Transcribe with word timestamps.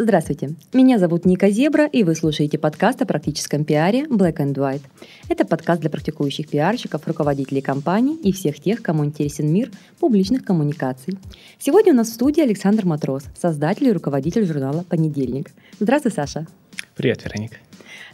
Здравствуйте, 0.00 0.50
меня 0.72 0.96
зовут 1.00 1.24
Ника 1.24 1.50
Зебра, 1.50 1.86
и 1.86 2.04
вы 2.04 2.14
слушаете 2.14 2.56
подкаст 2.56 3.02
о 3.02 3.04
практическом 3.04 3.64
пиаре 3.64 4.04
Black 4.04 4.36
and 4.36 4.54
White. 4.54 4.82
Это 5.28 5.44
подкаст 5.44 5.80
для 5.80 5.90
практикующих 5.90 6.48
пиарщиков, 6.48 7.04
руководителей 7.08 7.60
компаний 7.60 8.16
и 8.22 8.32
всех 8.32 8.60
тех, 8.60 8.80
кому 8.80 9.04
интересен 9.04 9.52
мир 9.52 9.72
публичных 9.98 10.44
коммуникаций. 10.44 11.18
Сегодня 11.58 11.92
у 11.92 11.96
нас 11.96 12.10
в 12.10 12.14
студии 12.14 12.40
Александр 12.40 12.86
Матрос, 12.86 13.24
создатель 13.36 13.88
и 13.88 13.92
руководитель 13.92 14.46
журнала 14.46 14.84
«Понедельник». 14.88 15.50
Здравствуй, 15.80 16.12
Саша. 16.12 16.46
Привет, 16.94 17.24
Вероника. 17.24 17.56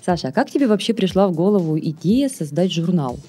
Саша, 0.02 0.28
а 0.28 0.32
как 0.32 0.50
тебе 0.50 0.66
вообще 0.66 0.94
пришла 0.94 1.28
в 1.28 1.34
голову 1.34 1.78
идея 1.78 2.30
создать 2.30 2.72
журнал? 2.72 3.20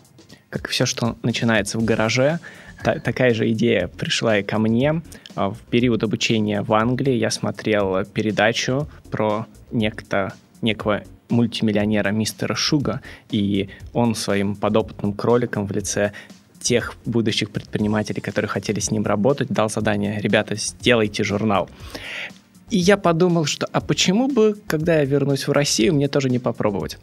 Как 0.50 0.70
все, 0.70 0.86
что 0.86 1.18
начинается 1.24 1.78
в 1.78 1.84
гараже, 1.84 2.40
та- 2.86 3.00
такая 3.00 3.34
же 3.34 3.52
идея 3.52 3.88
пришла 3.88 4.38
и 4.38 4.44
ко 4.44 4.60
мне. 4.60 5.02
А, 5.36 5.50
в 5.50 5.60
период 5.72 6.04
обучения 6.04 6.62
в 6.62 6.72
Англии 6.74 7.16
я 7.16 7.32
смотрел 7.32 8.06
передачу 8.06 8.88
про 9.10 9.48
некто, 9.72 10.34
некого 10.62 11.02
мультимиллионера 11.30 12.12
мистера 12.12 12.54
Шуга, 12.54 13.02
и 13.32 13.70
он 13.94 14.14
своим 14.14 14.56
подопытным 14.56 15.14
кроликом 15.14 15.66
в 15.66 15.72
лице 15.72 16.12
тех 16.62 16.94
будущих 17.06 17.50
предпринимателей, 17.50 18.22
которые 18.22 18.50
хотели 18.50 18.80
с 18.80 18.92
ним 18.92 19.04
работать, 19.06 19.50
дал 19.50 19.70
задание, 19.70 20.22
ребята, 20.22 20.56
сделайте 20.56 21.24
журнал. 21.24 21.70
И 22.70 22.78
я 22.78 22.98
подумал, 22.98 23.46
что 23.46 23.68
а 23.72 23.82
почему 23.82 24.28
бы, 24.28 24.56
когда 24.68 25.00
я 25.00 25.06
вернусь 25.06 25.48
в 25.48 25.52
Россию, 25.52 25.96
мне 25.96 26.08
тоже 26.08 26.30
не 26.30 26.40
попробовать? 26.40 26.98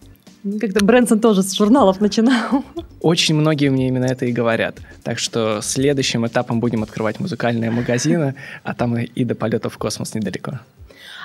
Как-то 0.61 0.85
Брэнсон 0.85 1.21
тоже 1.21 1.43
с 1.43 1.53
журналов 1.55 2.01
начинал. 2.01 2.65
Очень 3.01 3.37
многие 3.37 3.69
мне 3.69 3.89
именно 3.89 4.07
это 4.07 4.27
и 4.27 4.33
говорят. 4.33 4.81
Так 5.05 5.21
что 5.21 5.61
следующим 5.63 6.27
этапом 6.27 6.59
будем 6.59 6.83
открывать 6.83 7.21
музыкальные 7.21 7.71
магазины, 7.71 8.35
а 8.65 8.75
там 8.75 8.99
и 8.99 9.25
до 9.25 9.37
полета 9.37 9.69
в 9.71 9.79
космос 9.79 10.15
недалеко. 10.15 10.59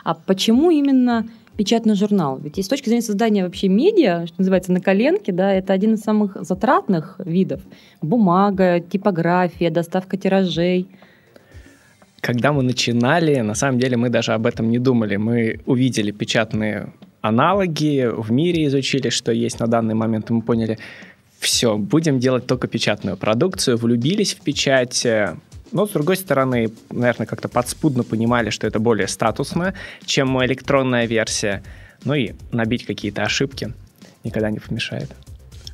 А 0.04 0.14
почему 0.14 0.70
именно 0.70 1.28
печатный 1.58 1.96
журнал? 1.96 2.38
Ведь 2.38 2.60
и 2.60 2.64
с 2.64 2.68
точки 2.68 2.90
зрения 2.90 3.02
создания 3.02 3.44
вообще 3.44 3.70
медиа, 3.70 4.28
что 4.28 4.36
называется, 4.38 4.72
на 4.72 4.82
коленке, 4.82 5.32
да, 5.32 5.52
это 5.52 5.74
один 5.74 5.96
из 5.96 6.02
самых 6.02 6.38
затратных 6.42 7.16
видов. 7.18 7.62
Бумага, 8.04 8.80
типография, 8.80 9.72
доставка 9.72 10.16
тиражей. 10.18 10.88
Когда 12.22 12.54
мы 12.54 12.62
начинали, 12.62 13.40
на 13.42 13.56
самом 13.56 13.80
деле 13.80 13.98
мы 13.98 14.10
даже 14.10 14.34
об 14.34 14.46
этом 14.46 14.70
не 14.70 14.78
думали. 14.78 15.16
Мы 15.16 15.62
увидели 15.66 16.12
печатные 16.12 16.94
аналоги, 17.22 18.10
в 18.12 18.32
мире 18.32 18.66
изучили, 18.66 19.10
что 19.10 19.32
есть 19.32 19.60
на 19.60 19.68
данный 19.68 19.96
момент, 19.96 20.30
и 20.30 20.34
мы 20.34 20.42
поняли, 20.42 20.78
все, 21.40 21.78
будем 21.78 22.20
делать 22.20 22.48
только 22.48 22.68
печатную 22.68 23.18
продукцию, 23.18 23.78
влюбились 23.78 24.34
в 24.34 24.42
печать, 24.42 25.06
но, 25.72 25.86
с 25.86 25.92
другой 25.92 26.18
стороны, 26.18 26.72
наверное, 26.90 27.28
как-то 27.28 27.50
подспудно 27.50 28.04
понимали, 28.04 28.50
что 28.50 28.68
это 28.68 28.80
более 28.80 29.08
статусно, 29.08 29.74
чем 30.06 30.44
электронная 30.44 31.06
версия. 31.06 31.64
Ну 32.04 32.14
и 32.14 32.34
набить 32.52 32.86
какие-то 32.86 33.24
ошибки 33.24 33.74
никогда 34.24 34.50
не 34.50 34.60
помешает. 34.60 35.10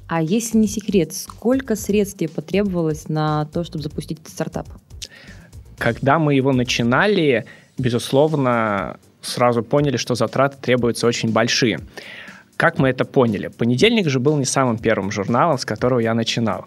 А 0.08 0.22
если 0.22 0.58
не 0.58 0.68
секрет, 0.68 1.14
сколько 1.14 1.76
средств 1.76 2.18
тебе 2.18 2.30
потребовалось 2.30 3.08
на 3.08 3.46
то, 3.46 3.64
чтобы 3.64 3.84
запустить 3.84 4.20
этот 4.20 4.32
стартап? 4.32 4.68
Когда 5.78 6.20
мы 6.20 6.36
его 6.36 6.54
начинали, 6.54 7.46
безусловно, 7.78 8.98
сразу 9.24 9.64
поняли, 9.64 9.98
что 9.98 10.16
затраты 10.16 10.58
требуются 10.62 11.08
очень 11.08 11.32
большие. 11.32 11.80
Как 12.58 12.78
мы 12.78 12.90
это 12.90 13.06
поняли? 13.06 13.48
Понедельник 13.48 14.08
же 14.10 14.20
был 14.20 14.38
не 14.38 14.46
самым 14.46 14.78
первым 14.78 15.12
журналом, 15.12 15.58
с 15.58 15.66
которого 15.66 16.00
я 16.00 16.14
начинал. 16.14 16.66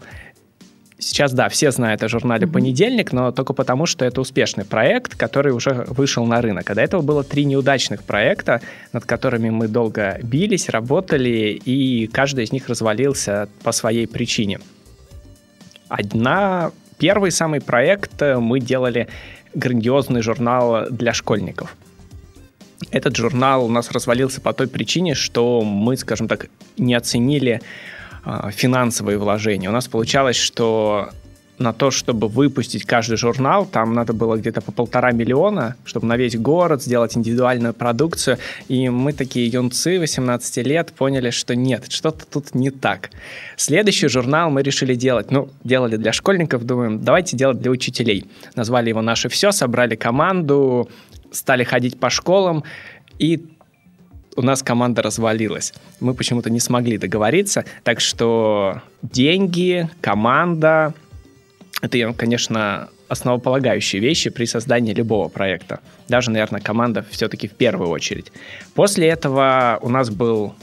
Сейчас, 0.98 1.32
да, 1.34 1.50
все 1.50 1.70
знают 1.70 2.03
о 2.03 2.08
журнале 2.08 2.47
«Понедельник», 2.47 3.12
но 3.12 3.30
только 3.30 3.53
потому, 3.53 3.84
что 3.84 4.06
это 4.06 4.22
успешный 4.22 4.64
проект, 4.64 5.14
который 5.14 5.53
уже 5.53 5.84
вышел 5.88 6.25
на 6.25 6.41
рынок. 6.41 6.70
А 6.70 6.75
до 6.75 6.80
этого 6.80 7.03
было 7.03 7.22
три 7.22 7.44
неудачных 7.44 8.03
проекта, 8.03 8.62
над 8.94 9.04
которыми 9.04 9.50
мы 9.50 9.69
долго 9.69 10.19
бились, 10.22 10.70
работали, 10.70 11.60
и 11.62 12.06
каждый 12.06 12.44
из 12.44 12.53
них 12.53 12.69
развалился 12.69 13.48
по 13.62 13.72
своей 13.72 14.06
причине. 14.06 14.59
Одна, 15.88 16.72
первый 16.98 17.30
самый 17.30 17.60
проект 17.60 18.22
э, 18.22 18.38
мы 18.38 18.59
делали 18.59 19.09
грандиозный 19.54 20.22
журнал 20.22 20.86
для 20.91 21.12
школьников. 21.12 21.76
Этот 22.91 23.16
журнал 23.16 23.64
у 23.64 23.69
нас 23.69 23.91
развалился 23.91 24.41
по 24.41 24.53
той 24.53 24.69
причине, 24.69 25.14
что 25.14 25.62
мы, 25.62 25.97
скажем 25.97 26.28
так, 26.28 26.47
не 26.76 26.94
оценили 26.94 27.62
а, 28.25 28.50
финансовые 28.50 29.19
вложения. 29.19 29.69
У 29.69 29.72
нас 29.72 29.88
получалось, 29.88 30.37
что 30.37 31.10
на 31.58 31.72
то, 31.72 31.90
чтобы 31.90 32.28
выпустить 32.28 32.84
каждый 32.84 33.16
журнал, 33.16 33.66
там 33.66 33.94
надо 33.94 34.12
было 34.12 34.36
где-то 34.36 34.60
по 34.60 34.72
полтора 34.72 35.12
миллиона, 35.12 35.76
чтобы 35.84 36.06
на 36.06 36.16
весь 36.16 36.36
город 36.36 36.82
сделать 36.82 37.16
индивидуальную 37.16 37.72
продукцию. 37.72 38.38
И 38.68 38.88
мы 38.88 39.12
такие 39.12 39.46
юнцы 39.46 39.98
18 39.98 40.66
лет 40.66 40.92
поняли, 40.92 41.30
что 41.30 41.56
нет, 41.56 41.90
что-то 41.90 42.26
тут 42.26 42.54
не 42.54 42.70
так. 42.70 43.10
Следующий 43.56 44.08
журнал 44.08 44.50
мы 44.50 44.62
решили 44.62 44.94
делать, 44.94 45.30
ну, 45.30 45.48
делали 45.64 45.96
для 45.96 46.12
школьников, 46.12 46.64
думаем, 46.64 47.02
давайте 47.02 47.36
делать 47.36 47.60
для 47.60 47.70
учителей. 47.70 48.26
Назвали 48.54 48.90
его 48.90 49.02
«Наше 49.02 49.28
все», 49.28 49.50
собрали 49.50 49.96
команду, 49.96 50.90
стали 51.32 51.64
ходить 51.64 51.98
по 51.98 52.10
школам, 52.10 52.64
и 53.18 53.46
у 54.36 54.42
нас 54.42 54.62
команда 54.62 55.00
развалилась. 55.00 55.72
Мы 56.00 56.12
почему-то 56.12 56.50
не 56.50 56.60
смогли 56.60 56.98
договориться, 56.98 57.64
так 57.82 58.00
что 58.00 58.82
деньги, 59.02 59.88
команда— 60.02 60.92
это, 61.82 62.12
конечно, 62.12 62.88
основополагающие 63.09 64.00
вещи 64.00 64.31
при 64.31 64.47
создании 64.47 64.94
любого 64.94 65.28
проекта. 65.28 65.81
Даже, 66.09 66.31
наверное, 66.31 66.60
команда 66.60 67.04
все-таки 67.10 67.48
в 67.48 67.53
первую 67.53 67.91
очередь. 67.91 68.32
После 68.75 69.09
этого 69.09 69.78
у 69.82 69.88
нас 69.88 70.10
был 70.10 70.54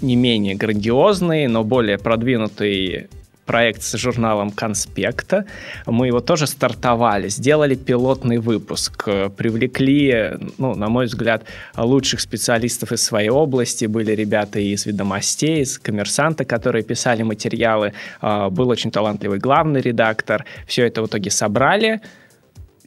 не 0.00 0.16
менее 0.16 0.54
грандиозный, 0.54 1.46
но 1.46 1.64
более 1.64 1.98
продвинутый 1.98 3.08
проект 3.46 3.82
с 3.82 3.96
журналом 3.96 4.50
«Конспекта». 4.50 5.44
Мы 5.86 6.06
его 6.06 6.20
тоже 6.20 6.46
стартовали, 6.46 7.28
сделали 7.28 7.74
пилотный 7.74 8.38
выпуск, 8.38 9.04
привлекли, 9.36 10.32
ну, 10.58 10.74
на 10.74 10.88
мой 10.88 11.06
взгляд, 11.06 11.44
лучших 11.76 12.20
специалистов 12.20 12.92
из 12.92 13.02
своей 13.02 13.30
области. 13.30 13.86
Были 13.86 14.12
ребята 14.12 14.60
из 14.60 14.86
«Ведомостей», 14.86 15.62
из 15.62 15.78
«Коммерсанта», 15.78 16.44
которые 16.44 16.82
писали 16.84 17.22
материалы. 17.22 17.92
А, 18.20 18.50
был 18.50 18.68
очень 18.68 18.90
талантливый 18.90 19.38
главный 19.38 19.80
редактор. 19.80 20.44
Все 20.66 20.86
это 20.86 21.02
в 21.02 21.06
итоге 21.06 21.30
собрали, 21.30 22.00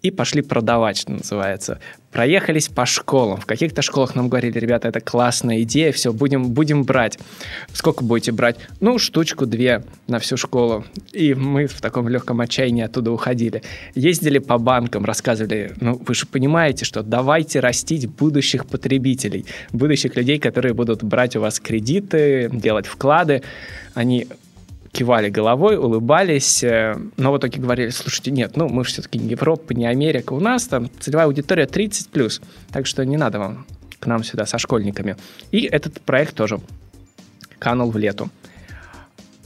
и 0.01 0.11
пошли 0.11 0.41
продавать, 0.41 0.97
что 0.97 1.11
называется. 1.11 1.79
Проехались 2.17 2.67
по 2.67 2.87
школам. 2.87 3.39
В 3.39 3.45
каких-то 3.45 3.83
школах 3.83 4.15
нам 4.15 4.27
говорили, 4.27 4.57
ребята, 4.57 4.87
это 4.87 4.99
классная 5.01 5.61
идея, 5.61 5.91
все, 5.91 6.11
будем, 6.11 6.49
будем 6.49 6.83
брать. 6.83 7.19
Сколько 7.73 8.03
будете 8.03 8.31
брать? 8.31 8.57
Ну, 8.79 8.97
штучку-две 8.97 9.83
на 10.07 10.17
всю 10.17 10.35
школу. 10.35 10.83
И 11.13 11.35
мы 11.35 11.67
в 11.67 11.79
таком 11.79 12.09
легком 12.09 12.41
отчаянии 12.41 12.83
оттуда 12.83 13.11
уходили. 13.11 13.61
Ездили 13.93 14.39
по 14.39 14.57
банкам, 14.57 15.05
рассказывали, 15.05 15.75
ну, 15.79 16.01
вы 16.07 16.15
же 16.15 16.25
понимаете, 16.25 16.85
что 16.85 17.03
давайте 17.03 17.59
растить 17.59 18.09
будущих 18.09 18.65
потребителей, 18.65 19.45
будущих 19.71 20.15
людей, 20.15 20.39
которые 20.39 20.73
будут 20.73 21.03
брать 21.03 21.35
у 21.35 21.41
вас 21.41 21.59
кредиты, 21.59 22.49
делать 22.51 22.87
вклады. 22.87 23.43
Они 23.93 24.25
кивали 24.91 25.29
головой, 25.29 25.77
улыбались, 25.77 26.63
э, 26.63 26.95
но 27.17 27.31
в 27.31 27.37
итоге 27.37 27.59
говорили, 27.59 27.89
слушайте, 27.89 28.31
нет, 28.31 28.55
ну 28.55 28.67
мы 28.69 28.83
же 28.83 28.91
все-таки 28.91 29.19
не 29.19 29.29
Европа, 29.29 29.73
не 29.73 29.85
Америка, 29.85 30.33
у 30.33 30.39
нас 30.39 30.67
там 30.67 30.89
целевая 30.99 31.25
аудитория 31.25 31.65
30+, 31.65 32.09
плюс, 32.11 32.41
так 32.71 32.85
что 32.87 33.05
не 33.05 33.17
надо 33.17 33.39
вам 33.39 33.65
к 33.99 34.05
нам 34.05 34.23
сюда 34.23 34.45
со 34.45 34.57
школьниками. 34.57 35.15
И 35.51 35.61
этот 35.61 36.01
проект 36.01 36.35
тоже 36.35 36.59
канул 37.59 37.91
в 37.91 37.97
лету. 37.97 38.29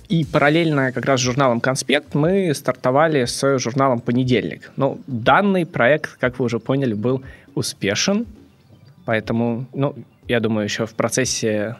И 0.09 0.25
параллельно 0.25 0.91
как 0.91 1.05
раз 1.05 1.21
с 1.21 1.23
журналом 1.23 1.61
«Конспект» 1.61 2.15
мы 2.15 2.53
стартовали 2.53 3.23
с 3.23 3.57
журналом 3.59 4.01
«Понедельник». 4.01 4.71
Но 4.75 4.97
данный 5.07 5.65
проект, 5.65 6.17
как 6.19 6.37
вы 6.37 6.45
уже 6.45 6.59
поняли, 6.59 6.93
был 6.93 7.23
успешен, 7.55 8.25
поэтому, 9.05 9.67
ну, 9.73 9.95
я 10.27 10.41
думаю, 10.41 10.65
еще 10.65 10.85
в 10.85 10.93
процессе 10.95 11.77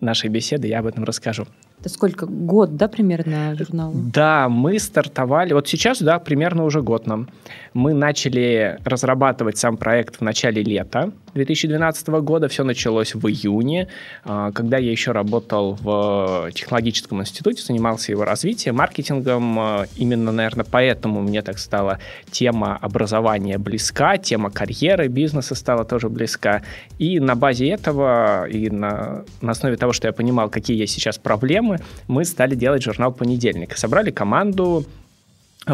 нашей 0.00 0.30
беседы 0.30 0.68
я 0.68 0.78
об 0.78 0.86
этом 0.86 1.02
расскажу. 1.02 1.48
Это 1.80 1.88
сколько? 1.88 2.26
Год, 2.26 2.76
да, 2.76 2.88
примерно 2.88 3.54
журналу? 3.54 3.94
Да, 3.94 4.48
мы 4.48 4.78
стартовали, 4.78 5.52
вот 5.52 5.68
сейчас, 5.68 6.00
да, 6.00 6.18
примерно 6.18 6.64
уже 6.64 6.82
год 6.82 7.06
нам. 7.06 7.28
Мы 7.74 7.92
начали 7.94 8.78
разрабатывать 8.84 9.58
сам 9.58 9.76
проект 9.76 10.16
в 10.16 10.20
начале 10.22 10.62
лета, 10.62 11.12
2012 11.36 12.08
года. 12.22 12.48
Все 12.48 12.64
началось 12.64 13.14
в 13.14 13.28
июне, 13.28 13.88
а, 14.24 14.50
когда 14.52 14.78
я 14.78 14.90
еще 14.90 15.12
работал 15.12 15.78
в 15.80 16.50
технологическом 16.52 17.20
институте, 17.20 17.62
занимался 17.62 18.12
его 18.12 18.24
развитием, 18.24 18.76
маркетингом. 18.76 19.58
А, 19.58 19.84
именно, 19.96 20.32
наверное, 20.32 20.66
поэтому 20.68 21.20
мне 21.20 21.42
так 21.42 21.58
стала 21.58 21.98
тема 22.30 22.76
образования 22.80 23.58
близка, 23.58 24.16
тема 24.16 24.50
карьеры, 24.50 25.08
бизнеса 25.08 25.54
стала 25.54 25.84
тоже 25.84 26.08
близка. 26.08 26.62
И 26.98 27.20
на 27.20 27.34
базе 27.34 27.68
этого 27.68 28.48
и 28.48 28.70
на, 28.70 29.24
на 29.42 29.52
основе 29.52 29.76
того, 29.76 29.92
что 29.92 30.08
я 30.08 30.12
понимал, 30.12 30.48
какие 30.48 30.78
есть 30.78 30.94
сейчас 30.94 31.18
проблемы, 31.18 31.78
мы 32.08 32.24
стали 32.24 32.54
делать 32.54 32.82
журнал 32.82 33.12
«Понедельник». 33.12 33.76
Собрали 33.76 34.10
команду 34.10 34.86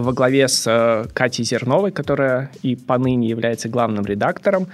во 0.01 0.13
главе 0.13 0.49
с 0.49 0.67
э, 0.67 1.07
Катей 1.13 1.45
Зерновой, 1.45 1.93
которая 1.93 2.51
и 2.63 2.77
поныне 2.77 3.29
является 3.29 3.69
главным 3.69 4.05
редактором, 4.07 4.69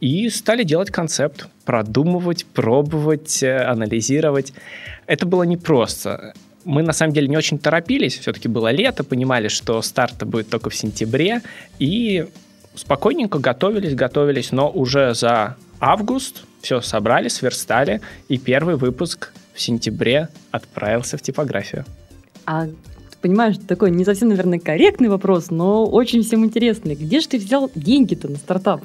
и 0.00 0.28
стали 0.28 0.64
делать 0.64 0.90
концепт, 0.90 1.46
продумывать, 1.64 2.44
пробовать, 2.46 3.42
э, 3.42 3.64
анализировать. 3.64 4.52
Это 5.06 5.26
было 5.26 5.44
непросто. 5.44 6.34
Мы, 6.64 6.82
на 6.82 6.92
самом 6.92 7.12
деле, 7.12 7.28
не 7.28 7.36
очень 7.36 7.58
торопились, 7.58 8.18
все-таки 8.18 8.48
было 8.48 8.72
лето, 8.72 9.04
понимали, 9.04 9.48
что 9.48 9.80
старт 9.82 10.24
будет 10.26 10.48
только 10.48 10.70
в 10.70 10.74
сентябре, 10.74 11.42
и 11.78 12.26
спокойненько 12.74 13.38
готовились, 13.38 13.94
готовились, 13.94 14.50
но 14.50 14.70
уже 14.70 15.14
за 15.14 15.56
август 15.78 16.44
все 16.62 16.80
собрали, 16.80 17.28
сверстали, 17.28 18.00
и 18.28 18.38
первый 18.38 18.76
выпуск 18.76 19.32
в 19.52 19.60
сентябре 19.60 20.28
отправился 20.50 21.16
в 21.16 21.22
типографию. 21.22 21.84
А 22.46 22.66
понимаешь, 23.24 23.56
такой 23.66 23.90
не 23.90 24.04
совсем, 24.04 24.28
наверное, 24.28 24.58
корректный 24.58 25.08
вопрос, 25.08 25.50
но 25.50 25.86
очень 25.86 26.22
всем 26.22 26.44
интересный. 26.44 26.94
Где 26.94 27.20
же 27.20 27.28
ты 27.28 27.38
взял 27.38 27.70
деньги-то 27.74 28.28
на 28.28 28.36
стартап? 28.36 28.84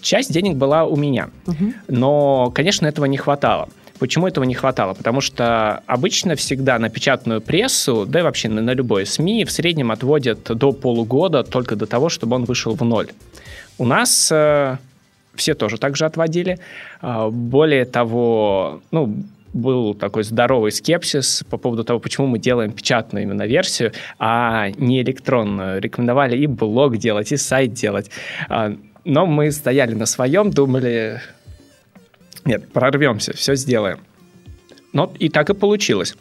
Часть 0.00 0.32
денег 0.32 0.56
была 0.56 0.84
у 0.84 0.96
меня, 0.96 1.28
угу. 1.46 1.74
но, 1.88 2.50
конечно, 2.54 2.86
этого 2.86 3.04
не 3.04 3.18
хватало. 3.18 3.68
Почему 3.98 4.26
этого 4.26 4.44
не 4.44 4.54
хватало? 4.54 4.94
Потому 4.94 5.20
что 5.20 5.82
обычно 5.86 6.34
всегда 6.34 6.78
на 6.78 6.88
печатную 6.88 7.42
прессу, 7.42 8.06
да 8.06 8.20
и 8.20 8.22
вообще 8.22 8.48
на, 8.48 8.62
на 8.62 8.70
любой 8.70 9.04
СМИ 9.04 9.44
в 9.44 9.50
среднем 9.50 9.90
отводят 9.90 10.44
до 10.44 10.72
полугода 10.72 11.42
только 11.42 11.76
до 11.76 11.84
того, 11.84 12.08
чтобы 12.08 12.36
он 12.36 12.44
вышел 12.44 12.74
в 12.74 12.82
ноль. 12.84 13.08
У 13.76 13.84
нас 13.84 14.32
э, 14.32 14.78
все 15.34 15.54
тоже 15.54 15.76
так 15.76 15.94
же 15.94 16.06
отводили. 16.06 16.58
Э, 17.02 17.28
более 17.30 17.84
того, 17.84 18.80
ну, 18.90 19.14
был 19.54 19.94
такой 19.94 20.24
здоровый 20.24 20.72
скепсис 20.72 21.44
по 21.48 21.56
поводу 21.56 21.84
того, 21.84 22.00
почему 22.00 22.26
мы 22.26 22.38
делаем 22.38 22.72
печатную 22.72 23.22
именно 23.22 23.46
версию, 23.46 23.92
а 24.18 24.70
не 24.76 25.00
электронную. 25.02 25.80
Рекомендовали 25.80 26.36
и 26.36 26.46
блог 26.46 26.96
делать, 26.98 27.32
и 27.32 27.36
сайт 27.36 27.72
делать. 27.72 28.10
А, 28.48 28.76
но 29.04 29.26
мы 29.26 29.50
стояли 29.52 29.94
на 29.94 30.06
своем, 30.06 30.50
думали, 30.50 31.20
нет, 32.44 32.72
прорвемся, 32.72 33.34
все 33.34 33.54
сделаем. 33.54 34.00
Но 34.92 35.12
и 35.18 35.28
так 35.28 35.50
и 35.50 35.54
получилось. 35.54 36.16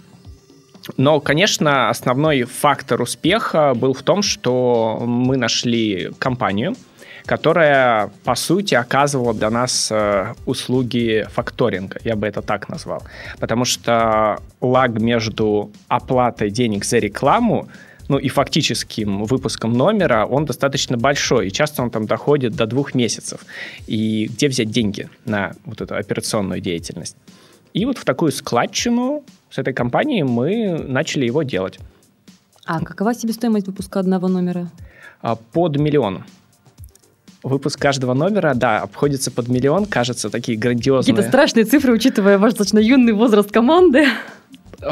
Но, 0.98 1.20
конечно, 1.20 1.90
основной 1.90 2.44
фактор 2.44 3.02
успеха 3.02 3.74
был 3.74 3.94
в 3.94 4.04
том, 4.04 4.22
что 4.22 5.02
мы 5.06 5.38
нашли 5.38 6.12
компанию– 6.20 6.76
которая, 7.26 8.12
по 8.24 8.36
сути, 8.36 8.76
оказывала 8.76 9.34
для 9.34 9.50
нас 9.50 9.90
э, 9.92 10.34
услуги 10.46 11.26
факторинга, 11.32 12.00
я 12.04 12.16
бы 12.16 12.28
это 12.28 12.42
так 12.42 12.70
назвал. 12.70 13.04
Потому 13.40 13.66
что 13.66 14.40
лаг 14.62 15.00
между 15.00 15.72
оплатой 15.88 16.50
денег 16.50 16.86
за 16.86 16.98
рекламу 16.98 17.68
ну 18.10 18.18
и 18.18 18.28
фактическим 18.28 19.24
выпуском 19.24 19.74
номера, 19.74 20.26
он 20.26 20.46
достаточно 20.46 20.98
большой, 20.98 21.48
и 21.48 21.52
часто 21.52 21.84
он 21.84 21.90
там 21.90 22.06
доходит 22.06 22.54
до 22.54 22.66
двух 22.66 22.94
месяцев. 22.94 23.46
И 23.88 24.28
где 24.28 24.50
взять 24.50 24.70
деньги 24.70 25.10
на 25.26 25.54
вот 25.66 25.82
эту 25.82 25.96
операционную 25.96 26.60
деятельность? 26.60 27.16
И 27.74 27.86
вот 27.86 27.98
в 27.98 28.04
такую 28.04 28.32
складчину 28.32 29.24
с 29.50 29.58
этой 29.58 29.74
компанией 29.74 30.24
мы 30.24 30.78
начали 30.78 31.26
его 31.26 31.44
делать. 31.44 31.80
А 32.66 32.80
какова 32.82 33.14
себестоимость 33.14 33.68
выпуска 33.68 34.00
одного 34.00 34.28
номера? 34.28 34.70
А, 35.22 35.36
под 35.36 35.78
миллион 35.78 36.24
выпуск 37.44 37.80
каждого 37.80 38.14
номера, 38.14 38.54
да, 38.56 38.80
обходится 38.80 39.30
под 39.30 39.50
миллион, 39.50 39.86
кажется, 39.86 40.30
такие 40.30 40.58
грандиозные. 40.58 41.14
Какие-то 41.14 41.30
страшные 41.30 41.66
цифры, 41.66 41.94
учитывая 41.94 42.38
ваш 42.38 42.54
достаточно 42.54 42.80
юный 42.80 43.14
возраст 43.14 43.52
команды. 43.52 44.06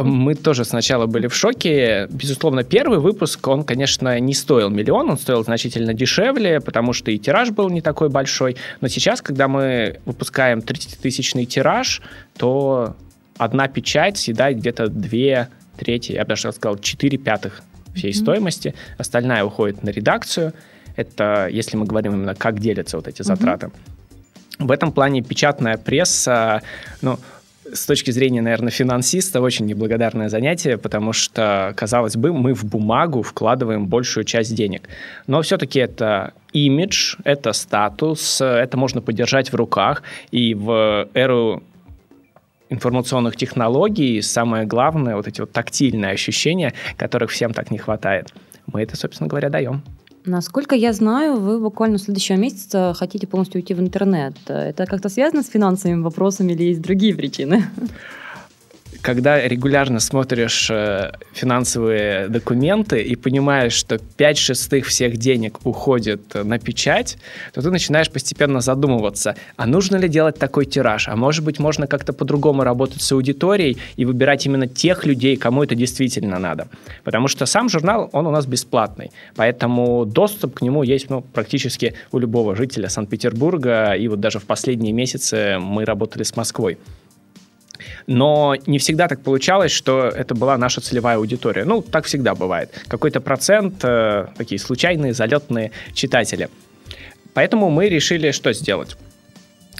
Мы 0.04 0.36
тоже 0.36 0.64
сначала 0.64 1.06
были 1.06 1.28
в 1.28 1.36
шоке. 1.36 2.08
Безусловно, 2.10 2.64
первый 2.64 3.00
выпуск, 3.00 3.46
он, 3.48 3.64
конечно, 3.64 4.20
не 4.20 4.34
стоил 4.34 4.70
миллион, 4.70 5.10
он 5.10 5.18
стоил 5.18 5.44
значительно 5.44 5.94
дешевле, 5.94 6.62
потому 6.62 6.94
что 6.94 7.12
и 7.12 7.18
тираж 7.18 7.52
был 7.52 7.70
не 7.70 7.82
такой 7.82 8.10
большой. 8.10 8.56
Но 8.80 8.88
сейчас, 8.88 9.22
когда 9.22 9.48
мы 9.48 10.00
выпускаем 10.06 10.60
30-тысячный 10.60 11.46
тираж, 11.46 12.02
то 12.38 12.96
одна 13.38 13.68
печать 13.68 14.18
съедает 14.18 14.60
где-то 14.60 14.88
две 14.88 15.50
трети, 15.78 16.14
я 16.14 16.24
бы 16.24 16.30
даже 16.30 16.52
сказал, 16.54 16.78
четыре 16.78 17.18
пятых 17.18 17.62
всей 17.94 18.12
mm-hmm. 18.12 18.14
стоимости. 18.14 18.74
Остальная 18.98 19.44
уходит 19.44 19.84
на 19.84 19.90
редакцию– 19.90 20.54
это 20.96 21.48
если 21.52 21.78
мы 21.78 21.86
говорим 21.86 22.14
именно, 22.14 22.36
как 22.36 22.60
делятся 22.60 22.98
вот 22.98 23.08
эти 23.08 23.22
затраты. 23.22 23.68
Угу. 23.68 24.68
В 24.68 24.72
этом 24.72 24.92
плане 24.92 25.22
печатная 25.22 25.78
пресса, 25.78 26.62
ну, 27.02 27.18
с 27.74 27.86
точки 27.86 28.12
зрения, 28.12 28.42
наверное, 28.42 28.72
финансиста, 28.72 29.42
очень 29.42 29.66
неблагодарное 29.66 30.30
занятие, 30.30 30.78
потому 30.78 31.14
что, 31.14 31.74
казалось 31.76 32.16
бы, 32.16 32.34
мы 32.34 32.54
в 32.54 32.66
бумагу 32.66 33.22
вкладываем 33.22 33.88
большую 33.88 34.24
часть 34.24 34.54
денег. 34.54 34.90
Но 35.28 35.42
все-таки 35.42 35.80
это 35.80 36.34
имидж, 36.54 37.16
это 37.24 37.54
статус, 37.54 38.42
это 38.42 38.78
можно 38.78 39.02
подержать 39.02 39.52
в 39.52 39.56
руках. 39.56 40.04
И 40.32 40.54
в 40.54 41.08
эру 41.14 41.64
информационных 42.70 43.36
технологий 43.36 44.22
самое 44.22 44.66
главное, 44.66 45.16
вот 45.16 45.28
эти 45.28 45.42
вот 45.42 45.52
тактильные 45.52 46.12
ощущения, 46.12 46.74
которых 46.98 47.32
всем 47.32 47.54
так 47.54 47.72
не 47.72 47.78
хватает. 47.78 48.34
Мы 48.68 48.82
это, 48.82 48.96
собственно 48.96 49.28
говоря, 49.28 49.50
даем. 49.50 49.84
Насколько 50.26 50.76
я 50.76 50.94
знаю, 50.94 51.40
вы 51.40 51.60
буквально 51.60 51.98
с 51.98 52.04
следующего 52.04 52.38
месяца 52.38 52.94
хотите 52.96 53.26
полностью 53.26 53.60
уйти 53.60 53.74
в 53.74 53.80
интернет. 53.80 54.36
Это 54.46 54.86
как-то 54.86 55.10
связано 55.10 55.42
с 55.42 55.50
финансовыми 55.50 56.02
вопросами 56.02 56.54
или 56.54 56.64
есть 56.64 56.82
другие 56.82 57.16
причины? 57.16 57.64
Когда 59.02 59.48
регулярно 59.48 60.00
смотришь 60.00 60.70
э, 60.70 61.12
финансовые 61.34 62.28
документы 62.28 63.02
и 63.02 63.16
понимаешь, 63.16 63.74
что 63.74 63.98
5 63.98 64.38
шестых 64.38 64.86
всех 64.86 65.18
денег 65.18 65.60
уходит 65.64 66.34
на 66.34 66.60
печать, 66.60 67.18
то 67.54 67.62
ты 67.62 67.72
начинаешь 67.72 68.10
постепенно 68.12 68.62
задумываться, 68.62 69.36
а 69.58 69.66
нужно 69.66 69.98
ли 69.98 70.08
делать 70.08 70.38
такой 70.38 70.66
тираж? 70.66 71.08
А 71.08 71.16
может 71.16 71.44
быть, 71.44 71.60
можно 71.60 71.88
как-то 71.88 72.14
по-другому 72.14 72.64
работать 72.64 73.02
с 73.02 73.12
аудиторией 73.12 73.78
и 73.96 74.06
выбирать 74.06 74.46
именно 74.46 74.68
тех 74.68 75.06
людей, 75.06 75.36
кому 75.36 75.64
это 75.64 75.76
действительно 75.76 76.40
надо. 76.40 76.68
Потому 77.04 77.28
что 77.28 77.46
сам 77.46 77.70
журнал, 77.70 78.10
он 78.14 78.28
у 78.28 78.32
нас 78.32 78.46
бесплатный, 78.46 79.12
поэтому 79.36 80.06
доступ 80.06 80.56
к 80.56 80.62
нему 80.62 80.84
есть 80.84 81.10
ну, 81.10 81.22
практически 81.22 81.96
у 82.12 82.20
любого 82.20 82.56
жителя 82.56 82.90
Санкт-Петербурга, 82.90 83.94
и 83.94 84.08
вот 84.08 84.20
даже 84.20 84.40
в 84.40 84.44
последние 84.44 84.94
месяцы 84.94 85.58
мы 85.60 85.86
работали 85.86 86.24
с 86.24 86.36
Москвой. 86.36 86.78
Но 88.08 88.56
не 88.66 88.78
всегда 88.78 89.08
так 89.08 89.22
получалось, 89.22 89.72
что 89.72 90.08
это 90.08 90.36
была 90.36 90.58
наша 90.58 90.82
целевая 90.82 91.18
аудитория. 91.18 91.66
Ну, 91.66 91.82
так 91.82 92.06
всегда 92.06 92.36
бывает. 92.36 92.70
Какой-то 92.88 93.22
процент, 93.22 93.84
э, 93.84 94.28
такие 94.38 94.60
случайные, 94.60 95.14
залетные 95.14 95.72
читатели. 95.94 96.50
Поэтому 97.34 97.70
мы 97.70 97.90
решили, 97.90 98.32
что 98.32 98.54
сделать. 98.54 98.98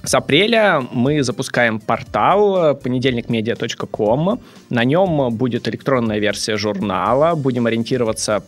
С 0.04 0.16
апреля 0.16 0.82
мы 0.92 1.22
запускаем 1.22 1.80
портал 1.80 2.76
понедельникмедиа.ком. 2.76 4.42
На 4.70 4.84
нем 4.84 5.36
будет 5.36 5.68
электронная 5.68 6.20
версия 6.20 6.58
журнала. 6.58 7.36
Будем 7.36 7.68
ориентироваться 7.68 8.44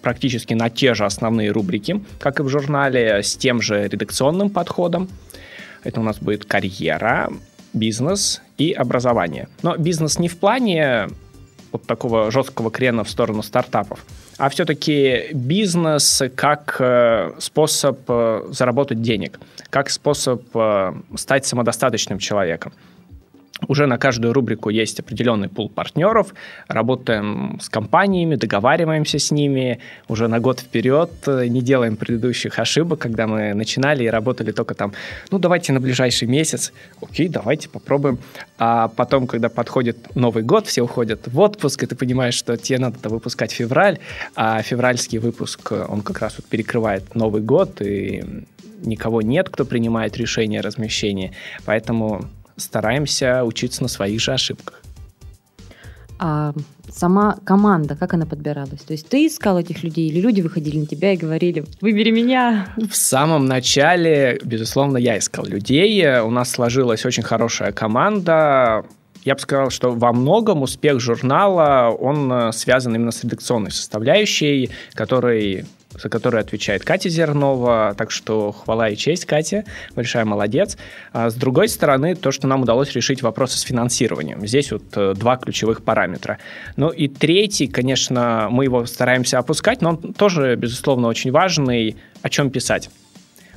практически 0.00 0.54
на 0.54 0.70
те 0.70 0.94
же 0.94 1.04
основные 1.04 1.50
рубрики, 1.50 2.02
как 2.20 2.40
и 2.40 2.42
в 2.42 2.48
журнале, 2.48 3.22
с 3.22 3.36
тем 3.36 3.60
же 3.60 3.88
редакционным 3.88 4.50
подходом. 4.50 5.08
Это 5.82 6.00
у 6.00 6.02
нас 6.02 6.18
будет 6.18 6.44
карьера, 6.44 7.30
бизнес 7.74 8.40
и 8.56 8.72
образование. 8.72 9.48
Но 9.62 9.76
бизнес 9.76 10.18
не 10.18 10.28
в 10.28 10.38
плане 10.38 11.08
вот 11.72 11.86
такого 11.86 12.30
жесткого 12.30 12.70
крена 12.70 13.04
в 13.04 13.10
сторону 13.10 13.42
стартапов, 13.42 14.04
а 14.38 14.48
все-таки 14.48 15.28
бизнес 15.32 16.22
как 16.36 16.76
э, 16.78 17.32
способ 17.38 17.98
э, 18.08 18.46
заработать 18.50 19.02
денег, 19.02 19.40
как 19.70 19.90
способ 19.90 20.42
э, 20.54 20.94
стать 21.16 21.46
самодостаточным 21.46 22.18
человеком. 22.18 22.72
Уже 23.68 23.86
на 23.86 23.98
каждую 23.98 24.32
рубрику 24.32 24.70
есть 24.70 25.00
определенный 25.00 25.48
пул 25.48 25.68
партнеров, 25.68 26.34
работаем 26.68 27.58
с 27.60 27.68
компаниями, 27.68 28.36
договариваемся 28.36 29.18
с 29.18 29.30
ними. 29.30 29.78
Уже 30.08 30.28
на 30.28 30.40
год 30.40 30.60
вперед, 30.60 31.10
не 31.26 31.62
делаем 31.62 31.96
предыдущих 31.96 32.58
ошибок, 32.58 32.98
когда 33.00 33.26
мы 33.26 33.54
начинали 33.54 34.04
и 34.04 34.08
работали 34.08 34.52
только 34.52 34.74
там, 34.74 34.92
ну 35.30 35.38
давайте 35.38 35.72
на 35.72 35.80
ближайший 35.80 36.28
месяц, 36.28 36.72
окей, 37.02 37.28
давайте 37.28 37.68
попробуем. 37.68 38.18
А 38.58 38.88
потом, 38.88 39.26
когда 39.26 39.48
подходит 39.48 40.14
Новый 40.14 40.42
год, 40.42 40.66
все 40.66 40.82
уходят 40.82 41.26
в 41.26 41.38
отпуск, 41.40 41.82
и 41.82 41.86
ты 41.86 41.96
понимаешь, 41.96 42.34
что 42.34 42.56
тебе 42.56 42.78
надо 42.78 43.08
выпускать 43.08 43.52
февраль, 43.52 43.98
а 44.36 44.62
февральский 44.62 45.18
выпуск, 45.18 45.72
он 45.72 46.02
как 46.02 46.20
раз 46.20 46.36
вот 46.38 46.46
перекрывает 46.46 47.14
Новый 47.14 47.42
год, 47.42 47.80
и 47.82 48.24
никого 48.82 49.22
нет, 49.22 49.48
кто 49.48 49.64
принимает 49.64 50.16
решение 50.16 50.60
о 50.60 50.62
размещении, 50.62 51.32
поэтому 51.64 52.26
стараемся 52.56 53.44
учиться 53.44 53.82
на 53.82 53.88
своих 53.88 54.20
же 54.20 54.32
ошибках. 54.32 54.80
А 56.18 56.52
сама 56.88 57.36
команда, 57.44 57.96
как 57.96 58.14
она 58.14 58.24
подбиралась? 58.24 58.80
То 58.82 58.92
есть 58.92 59.08
ты 59.08 59.26
искал 59.26 59.58
этих 59.58 59.82
людей 59.82 60.08
или 60.08 60.20
люди 60.20 60.40
выходили 60.40 60.78
на 60.78 60.86
тебя 60.86 61.12
и 61.12 61.16
говорили, 61.16 61.64
выбери 61.80 62.10
меня? 62.10 62.68
В 62.76 62.96
самом 62.96 63.46
начале, 63.46 64.40
безусловно, 64.44 64.96
я 64.96 65.18
искал 65.18 65.44
людей. 65.44 66.20
У 66.20 66.30
нас 66.30 66.50
сложилась 66.50 67.04
очень 67.04 67.22
хорошая 67.22 67.72
команда. 67.72 68.84
Я 69.24 69.34
бы 69.34 69.40
сказал, 69.40 69.70
что 69.70 69.90
во 69.90 70.12
многом 70.12 70.62
успех 70.62 71.00
журнала, 71.00 71.88
он 71.88 72.30
э, 72.30 72.52
связан 72.52 72.94
именно 72.94 73.10
с 73.10 73.24
редакционной 73.24 73.70
составляющей, 73.70 74.70
которой 74.92 75.64
за 76.00 76.08
которую 76.08 76.40
отвечает 76.40 76.84
Катя 76.84 77.08
Зернова, 77.08 77.94
так 77.96 78.10
что 78.10 78.52
хвала 78.52 78.88
и 78.88 78.96
честь, 78.96 79.24
Катя, 79.26 79.64
большая 79.94 80.24
молодец. 80.24 80.76
А 81.12 81.30
с 81.30 81.34
другой 81.34 81.68
стороны, 81.68 82.14
то, 82.14 82.30
что 82.30 82.46
нам 82.46 82.62
удалось 82.62 82.92
решить 82.92 83.22
вопросы 83.22 83.58
с 83.58 83.62
финансированием. 83.62 84.46
Здесь 84.46 84.72
вот 84.72 84.84
э, 84.96 85.14
два 85.14 85.36
ключевых 85.36 85.82
параметра. 85.82 86.38
Ну 86.76 86.90
и 86.90 87.08
третий, 87.08 87.66
конечно, 87.66 88.48
мы 88.50 88.64
его 88.64 88.86
стараемся 88.86 89.38
опускать, 89.38 89.82
но 89.82 89.90
он 89.90 90.12
тоже, 90.14 90.56
безусловно, 90.56 91.08
очень 91.08 91.30
важный, 91.30 91.96
о 92.22 92.28
чем 92.28 92.50
писать 92.50 92.90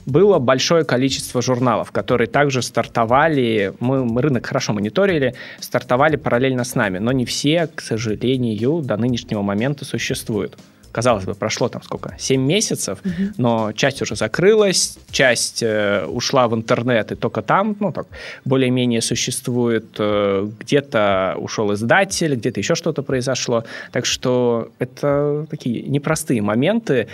было 0.08 0.39
большое 0.39 0.86
количество 0.86 1.41
журналов, 1.41 1.91
которые 1.91 2.27
также 2.27 2.62
стартовали, 2.62 3.74
мы, 3.82 4.06
мы 4.06 4.22
рынок 4.22 4.46
хорошо 4.46 4.72
мониторили, 4.72 5.36
стартовали 5.60 6.15
параллельно 6.15 6.63
с 6.63 6.75
нами, 6.75 6.98
но 6.98 7.12
не 7.12 7.25
все, 7.25 7.67
к 7.67 7.82
сожалению, 7.82 8.82
до 8.84 8.96
нынешнего 8.96 9.41
момента 9.41 9.84
существуют 9.84 10.58
казалось 10.97 11.25
бы, 11.25 11.35
прошло 11.35 11.69
там 11.69 11.83
сколько, 11.83 12.15
7 12.17 12.41
месяцев, 12.41 12.97
угу. 13.05 13.33
но 13.37 13.71
часть 13.71 14.01
уже 14.01 14.15
закрылась, 14.15 14.97
часть 15.11 15.61
э, 15.61 16.07
ушла 16.07 16.47
в 16.47 16.55
интернет, 16.55 17.11
и 17.11 17.15
только 17.15 17.43
там, 17.43 17.75
ну, 17.79 17.91
так, 17.91 18.07
более-менее 18.45 19.01
существует, 19.01 19.85
э, 19.99 20.47
где-то 20.59 21.35
ушел 21.37 21.71
издатель, 21.71 22.33
где-то 22.33 22.59
еще 22.59 22.73
что-то 22.73 23.03
произошло, 23.03 23.63
так 23.91 24.07
что 24.07 24.69
это 24.79 25.45
такие 25.51 25.83
непростые 25.83 26.41
моменты, 26.41 27.07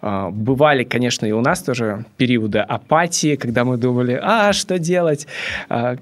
э, 0.00 0.30
Бывали, 0.32 0.84
конечно, 0.84 1.26
и 1.26 1.32
у 1.32 1.42
нас 1.42 1.62
тоже 1.62 2.04
периоды 2.16 2.60
апатии, 2.60 3.36
когда 3.36 3.64
мы 3.64 3.76
думали, 3.76 4.18
а, 4.22 4.54
что 4.54 4.78
делать, 4.78 5.26
а, 5.68 5.96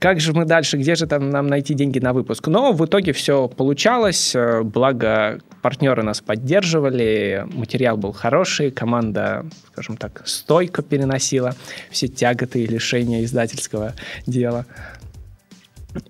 как 0.00 0.18
же 0.18 0.32
мы 0.32 0.46
дальше, 0.46 0.78
где 0.78 0.94
же 0.94 1.06
там 1.06 1.28
нам 1.28 1.46
найти 1.46 1.74
деньги 1.74 1.98
на 1.98 2.14
выпуск? 2.14 2.48
Но 2.48 2.72
в 2.72 2.84
итоге 2.86 3.12
все 3.12 3.48
получалось, 3.48 4.34
э, 4.34 4.62
благо 4.62 5.40
партнеры 5.60 6.02
нас 6.02 6.22
поддерживали, 6.22 7.46
материал 7.52 7.98
был 7.98 8.12
хороший, 8.12 8.70
команда, 8.70 9.44
скажем 9.70 9.98
так, 9.98 10.22
стойко 10.24 10.80
переносила 10.82 11.54
все 11.90 12.08
тяготы 12.08 12.62
и 12.62 12.66
лишения 12.66 13.22
издательского 13.24 13.94
дела. 14.26 14.64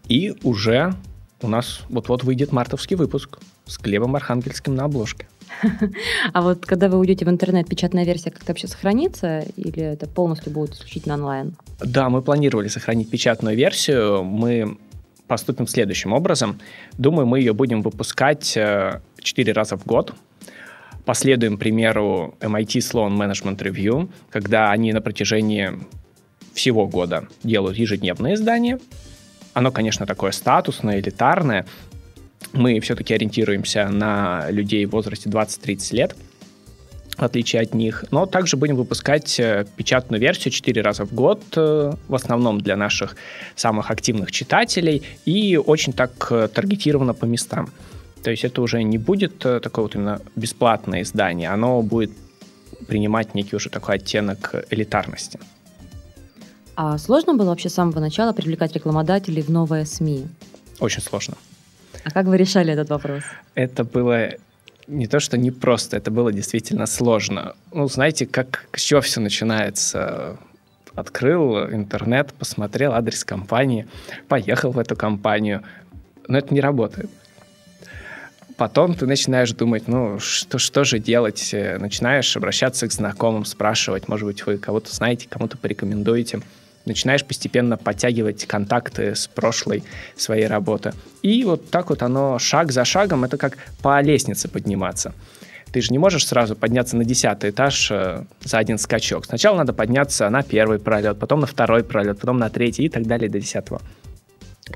И 0.08 0.36
уже 0.44 0.94
у 1.42 1.48
нас 1.48 1.80
вот-вот 1.88 2.22
выйдет 2.22 2.52
мартовский 2.52 2.94
выпуск 2.94 3.40
с 3.66 3.76
Глебом 3.78 4.14
Архангельским 4.14 4.76
на 4.76 4.84
обложке. 4.84 5.26
А 6.32 6.42
вот 6.42 6.66
когда 6.66 6.88
вы 6.88 6.98
уйдете 6.98 7.24
в 7.24 7.28
интернет, 7.28 7.68
печатная 7.68 8.04
версия 8.04 8.30
как-то 8.30 8.52
вообще 8.52 8.68
сохранится 8.68 9.40
или 9.56 9.82
это 9.82 10.06
полностью 10.06 10.52
будет 10.52 10.74
исключительно 10.74 11.14
онлайн? 11.14 11.54
Да, 11.80 12.08
мы 12.08 12.22
планировали 12.22 12.68
сохранить 12.68 13.10
печатную 13.10 13.56
версию. 13.56 14.24
Мы 14.24 14.78
поступим 15.26 15.66
следующим 15.66 16.12
образом. 16.12 16.58
Думаю, 16.98 17.26
мы 17.26 17.38
ее 17.38 17.52
будем 17.52 17.82
выпускать 17.82 18.44
4 18.44 19.00
э, 19.24 19.52
раза 19.52 19.76
в 19.76 19.86
год. 19.86 20.12
Последуем 21.04 21.56
примеру 21.56 22.34
MIT 22.40 22.78
Sloan 22.78 23.16
Management 23.16 23.58
Review, 23.58 24.08
когда 24.30 24.70
они 24.70 24.92
на 24.92 25.00
протяжении 25.00 25.70
всего 26.52 26.86
года 26.86 27.28
делают 27.42 27.78
ежедневное 27.78 28.34
издание. 28.34 28.78
Оно, 29.54 29.72
конечно, 29.72 30.06
такое 30.06 30.32
статусное, 30.32 31.00
элитарное, 31.00 31.64
мы 32.52 32.80
все-таки 32.80 33.14
ориентируемся 33.14 33.88
на 33.88 34.50
людей 34.50 34.84
в 34.86 34.90
возрасте 34.90 35.28
20-30 35.28 35.94
лет, 35.96 36.16
в 37.16 37.22
отличие 37.22 37.62
от 37.62 37.74
них. 37.74 38.04
Но 38.10 38.26
также 38.26 38.56
будем 38.56 38.76
выпускать 38.76 39.38
э, 39.38 39.66
печатную 39.76 40.20
версию 40.20 40.52
4 40.52 40.82
раза 40.82 41.04
в 41.04 41.12
год, 41.12 41.42
э, 41.56 41.92
в 42.08 42.14
основном 42.14 42.60
для 42.60 42.76
наших 42.76 43.16
самых 43.56 43.90
активных 43.90 44.32
читателей, 44.32 45.02
и 45.26 45.56
очень 45.56 45.92
так 45.92 46.12
э, 46.30 46.48
таргетировано 46.48 47.14
по 47.14 47.26
местам. 47.26 47.70
То 48.22 48.30
есть 48.30 48.44
это 48.44 48.62
уже 48.62 48.82
не 48.82 48.98
будет 48.98 49.38
такое 49.38 49.82
вот 49.82 49.94
именно 49.94 50.20
бесплатное 50.36 51.02
издание, 51.02 51.50
оно 51.50 51.80
будет 51.82 52.10
принимать 52.86 53.34
некий 53.34 53.56
уже 53.56 53.70
такой 53.70 53.94
оттенок 53.96 54.54
элитарности. 54.70 55.38
А 56.76 56.98
сложно 56.98 57.34
было 57.34 57.48
вообще 57.48 57.68
с 57.68 57.74
самого 57.74 58.00
начала 58.00 58.32
привлекать 58.32 58.74
рекламодателей 58.74 59.42
в 59.42 59.48
новые 59.48 59.86
СМИ? 59.86 60.26
Очень 60.80 61.02
сложно. 61.02 61.36
А 62.04 62.10
как 62.10 62.26
вы 62.26 62.36
решали 62.36 62.72
этот 62.72 62.90
вопрос? 62.90 63.22
Это 63.54 63.84
было 63.84 64.30
не 64.86 65.06
то, 65.06 65.20
что 65.20 65.38
непросто, 65.38 65.96
это 65.96 66.10
было 66.10 66.32
действительно 66.32 66.86
сложно. 66.86 67.54
Ну, 67.72 67.88
знаете, 67.88 68.26
как 68.26 68.66
с 68.74 68.80
чего 68.80 69.00
все 69.00 69.20
начинается? 69.20 70.38
Открыл 70.94 71.70
интернет, 71.70 72.32
посмотрел 72.32 72.92
адрес 72.92 73.24
компании, 73.24 73.86
поехал 74.28 74.72
в 74.72 74.78
эту 74.78 74.96
компанию. 74.96 75.62
Но 76.26 76.38
это 76.38 76.52
не 76.52 76.60
работает. 76.60 77.10
Потом 78.56 78.94
ты 78.94 79.06
начинаешь 79.06 79.52
думать, 79.52 79.88
ну, 79.88 80.18
что, 80.18 80.58
что 80.58 80.84
же 80.84 80.98
делать? 80.98 81.54
Начинаешь 81.78 82.36
обращаться 82.36 82.88
к 82.88 82.92
знакомым, 82.92 83.44
спрашивать, 83.44 84.08
может 84.08 84.26
быть, 84.26 84.44
вы 84.44 84.58
кого-то 84.58 84.94
знаете, 84.94 85.28
кому-то 85.30 85.56
порекомендуете 85.56 86.40
начинаешь 86.86 87.24
постепенно 87.24 87.76
подтягивать 87.76 88.46
контакты 88.46 89.14
с 89.14 89.26
прошлой 89.26 89.82
своей 90.16 90.46
работы. 90.46 90.92
И 91.22 91.44
вот 91.44 91.70
так 91.70 91.90
вот 91.90 92.02
оно 92.02 92.38
шаг 92.38 92.72
за 92.72 92.84
шагом, 92.84 93.24
это 93.24 93.36
как 93.36 93.58
по 93.82 94.00
лестнице 94.00 94.48
подниматься. 94.48 95.14
Ты 95.72 95.82
же 95.82 95.92
не 95.92 95.98
можешь 95.98 96.26
сразу 96.26 96.56
подняться 96.56 96.96
на 96.96 97.04
десятый 97.04 97.50
этаж 97.50 97.90
э, 97.92 98.24
за 98.42 98.58
один 98.58 98.76
скачок. 98.76 99.26
Сначала 99.26 99.56
надо 99.56 99.72
подняться 99.72 100.28
на 100.28 100.42
первый 100.42 100.80
пролет, 100.80 101.18
потом 101.18 101.40
на 101.40 101.46
второй 101.46 101.84
пролет, 101.84 102.18
потом 102.18 102.38
на 102.38 102.50
третий 102.50 102.84
и 102.84 102.88
так 102.88 103.06
далее 103.06 103.30
до 103.30 103.38
десятого. 103.38 103.80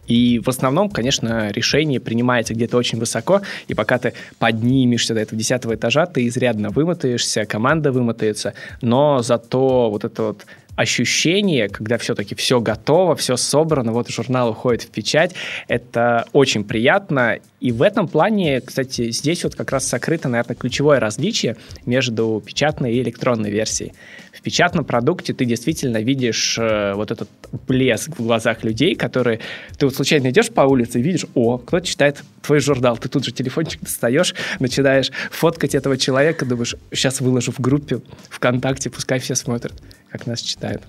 И 0.06 0.40
в 0.40 0.49
основном, 0.49 0.90
конечно, 0.90 1.50
решение 1.50 2.00
принимается 2.00 2.54
где-то 2.54 2.76
очень 2.76 2.99
высоко, 2.99 3.42
и 3.68 3.75
пока 3.75 3.99
ты 3.99 4.12
поднимешься 4.38 5.14
до 5.14 5.20
этого 5.20 5.38
десятого 5.38 5.75
этажа, 5.75 6.06
ты 6.06 6.26
изрядно 6.26 6.70
вымотаешься, 6.70 7.44
команда 7.44 7.92
вымотается, 7.92 8.54
но 8.80 9.23
зато 9.23 9.90
вот 9.90 10.04
это 10.04 10.23
вот 10.23 10.46
ощущение, 10.76 11.69
когда 11.69 11.99
все-таки 11.99 12.35
все 12.35 12.61
готово, 12.61 13.14
все 13.16 13.37
собрано, 13.37 13.93
вот 13.93 14.09
журнал 14.09 14.50
уходит 14.50 14.83
в 14.83 14.90
печать, 14.90 15.35
это 15.69 16.26
очень 16.33 16.64
приятно. 16.64 17.38
И 17.61 17.73
в 17.73 17.81
этом 17.83 18.09
плане, 18.09 18.61
кстати, 18.61 19.11
здесь 19.11 19.45
вот 19.45 19.54
как 19.54 19.73
раз 19.73 19.87
сокрыто, 19.87 20.28
наверное, 20.28 20.57
ключевое 20.57 21.00
различие 21.00 21.57
между 21.87 22.43
печатной 22.45 22.95
и 22.95 23.00
электронной 23.00 23.50
версией. 23.50 23.93
В 24.33 24.43
печатном 24.43 24.85
продукте 24.85 25.33
ты 25.33 25.45
действительно 25.47 25.99
видишь 25.99 26.59
э, 26.59 26.93
вот 26.95 27.11
этот 27.11 27.31
блеск 27.66 28.19
в 28.19 28.23
глазах 28.23 28.64
людей, 28.64 28.95
которые... 28.95 29.40
Ты 29.78 29.87
вот 29.87 29.95
случайно 29.95 30.28
идешь 30.28 30.50
по 30.50 30.62
улице 30.62 30.99
и 30.99 31.02
видишь, 31.02 31.25
о, 31.35 31.57
кто-то 31.57 31.87
читает 31.87 32.23
твой 32.43 32.61
журнал, 32.61 32.99
ты 32.99 33.09
тут 33.09 33.25
же 33.25 33.33
телефончик 33.33 33.81
достаешь, 33.81 34.35
начинаешь 34.59 35.11
фоткать 35.31 35.75
этого 35.75 35.97
человека, 35.97 36.45
думаешь, 36.45 36.75
сейчас 36.93 37.21
выложу 37.21 37.52
в 37.52 37.61
группе 37.61 38.02
ВКонтакте, 38.28 38.90
пускай 38.90 39.21
все 39.21 39.35
смотрят 39.35 39.73
как 40.14 40.28
нас 40.28 40.40
читают. 40.40 40.80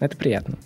Это 0.00 0.16
приятно. 0.16 0.58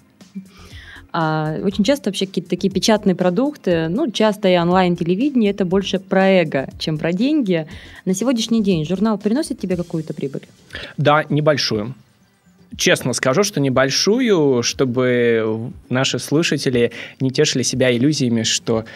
А 1.12 1.58
очень 1.62 1.84
часто 1.84 2.08
вообще 2.08 2.24
какие-то 2.26 2.48
такие 2.48 2.72
печатные 2.72 3.14
продукты, 3.14 3.88
ну, 3.88 4.10
часто 4.10 4.48
и 4.48 4.56
онлайн-телевидение, 4.56 5.50
это 5.50 5.66
больше 5.66 5.98
про 5.98 6.26
эго, 6.26 6.70
чем 6.78 6.96
про 6.96 7.12
деньги. 7.12 7.66
На 8.06 8.14
сегодняшний 8.14 8.62
день 8.62 8.86
журнал 8.86 9.18
приносит 9.18 9.60
тебе 9.60 9.76
какую-то 9.76 10.14
прибыль? 10.14 10.48
Да, 10.96 11.24
небольшую. 11.28 11.94
Честно 12.78 13.12
скажу, 13.12 13.42
что 13.42 13.60
небольшую, 13.60 14.62
чтобы 14.62 15.72
наши 15.90 16.18
слушатели 16.18 16.92
не 17.20 17.30
тешили 17.30 17.64
себя 17.64 17.94
иллюзиями, 17.94 18.44
что 18.44 18.86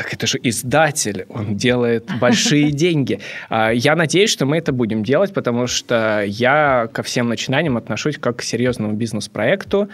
так 0.00 0.14
это 0.14 0.26
же 0.26 0.38
издатель, 0.42 1.26
он 1.28 1.56
делает 1.56 2.08
большие 2.20 2.72
деньги. 2.72 3.20
А, 3.50 3.70
я 3.70 3.94
надеюсь, 3.94 4.30
что 4.30 4.46
мы 4.46 4.56
это 4.56 4.72
будем 4.72 5.04
делать, 5.04 5.34
потому 5.34 5.66
что 5.66 6.24
я 6.26 6.88
ко 6.90 7.02
всем 7.02 7.28
начинаниям 7.28 7.76
отношусь 7.76 8.16
как 8.16 8.36
к 8.36 8.42
серьезному 8.42 8.94
бизнес-проекту. 8.94 9.90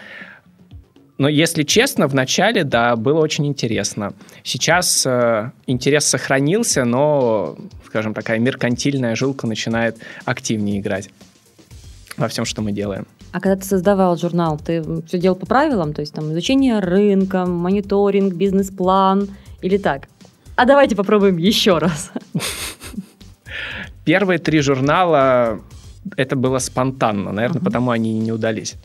Но 1.18 1.28
если 1.28 1.64
честно, 1.64 2.06
в 2.06 2.14
начале, 2.14 2.62
да, 2.62 2.94
было 2.94 3.18
очень 3.18 3.46
интересно. 3.48 4.12
Сейчас 4.44 5.04
э, 5.06 5.50
интерес 5.66 6.04
сохранился, 6.04 6.84
но, 6.84 7.56
скажем, 7.86 8.14
такая 8.14 8.38
меркантильная 8.38 9.16
жилка 9.16 9.48
начинает 9.48 9.96
активнее 10.24 10.78
играть 10.78 11.10
во 12.16 12.28
всем, 12.28 12.44
что 12.44 12.62
мы 12.62 12.70
делаем. 12.70 13.08
А 13.32 13.40
когда 13.40 13.56
ты 13.56 13.64
создавал 13.66 14.16
журнал, 14.16 14.60
ты 14.64 14.84
все 15.08 15.18
делал 15.18 15.36
по 15.36 15.46
правилам? 15.46 15.94
То 15.94 16.02
есть 16.02 16.14
там 16.14 16.30
изучение 16.32 16.78
рынка, 16.78 17.44
мониторинг, 17.44 18.34
бизнес-план– 18.34 19.30
или 19.62 19.78
так? 19.78 20.08
А 20.56 20.64
давайте 20.64 20.96
попробуем 20.96 21.36
еще 21.36 21.78
раз. 21.78 22.10
Первые 24.04 24.38
три 24.38 24.60
журнала 24.60 25.60
это 26.16 26.36
было 26.36 26.58
спонтанно, 26.58 27.32
наверное, 27.32 27.60
uh-huh. 27.60 27.64
потому 27.64 27.90
они 27.90 28.12
и 28.12 28.18
не 28.18 28.32
удались. 28.32 28.76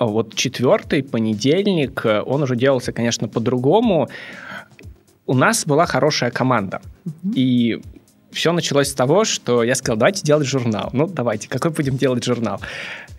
Вот 0.00 0.34
четвертый 0.34 1.02
понедельник, 1.04 2.04
он 2.04 2.42
уже 2.42 2.56
делался, 2.56 2.92
конечно, 2.92 3.28
по-другому. 3.28 4.08
У 5.26 5.34
нас 5.34 5.64
была 5.64 5.86
хорошая 5.86 6.30
команда. 6.30 6.80
Uh-huh. 7.04 7.34
И 7.34 7.80
все 8.32 8.52
началось 8.52 8.88
с 8.88 8.94
того, 8.94 9.24
что 9.24 9.62
я 9.62 9.74
сказал, 9.74 9.96
давайте 9.96 10.22
делать 10.22 10.46
журнал. 10.46 10.90
Ну, 10.92 11.06
давайте, 11.06 11.48
какой 11.48 11.70
будем 11.70 11.96
делать 11.96 12.24
журнал? 12.24 12.60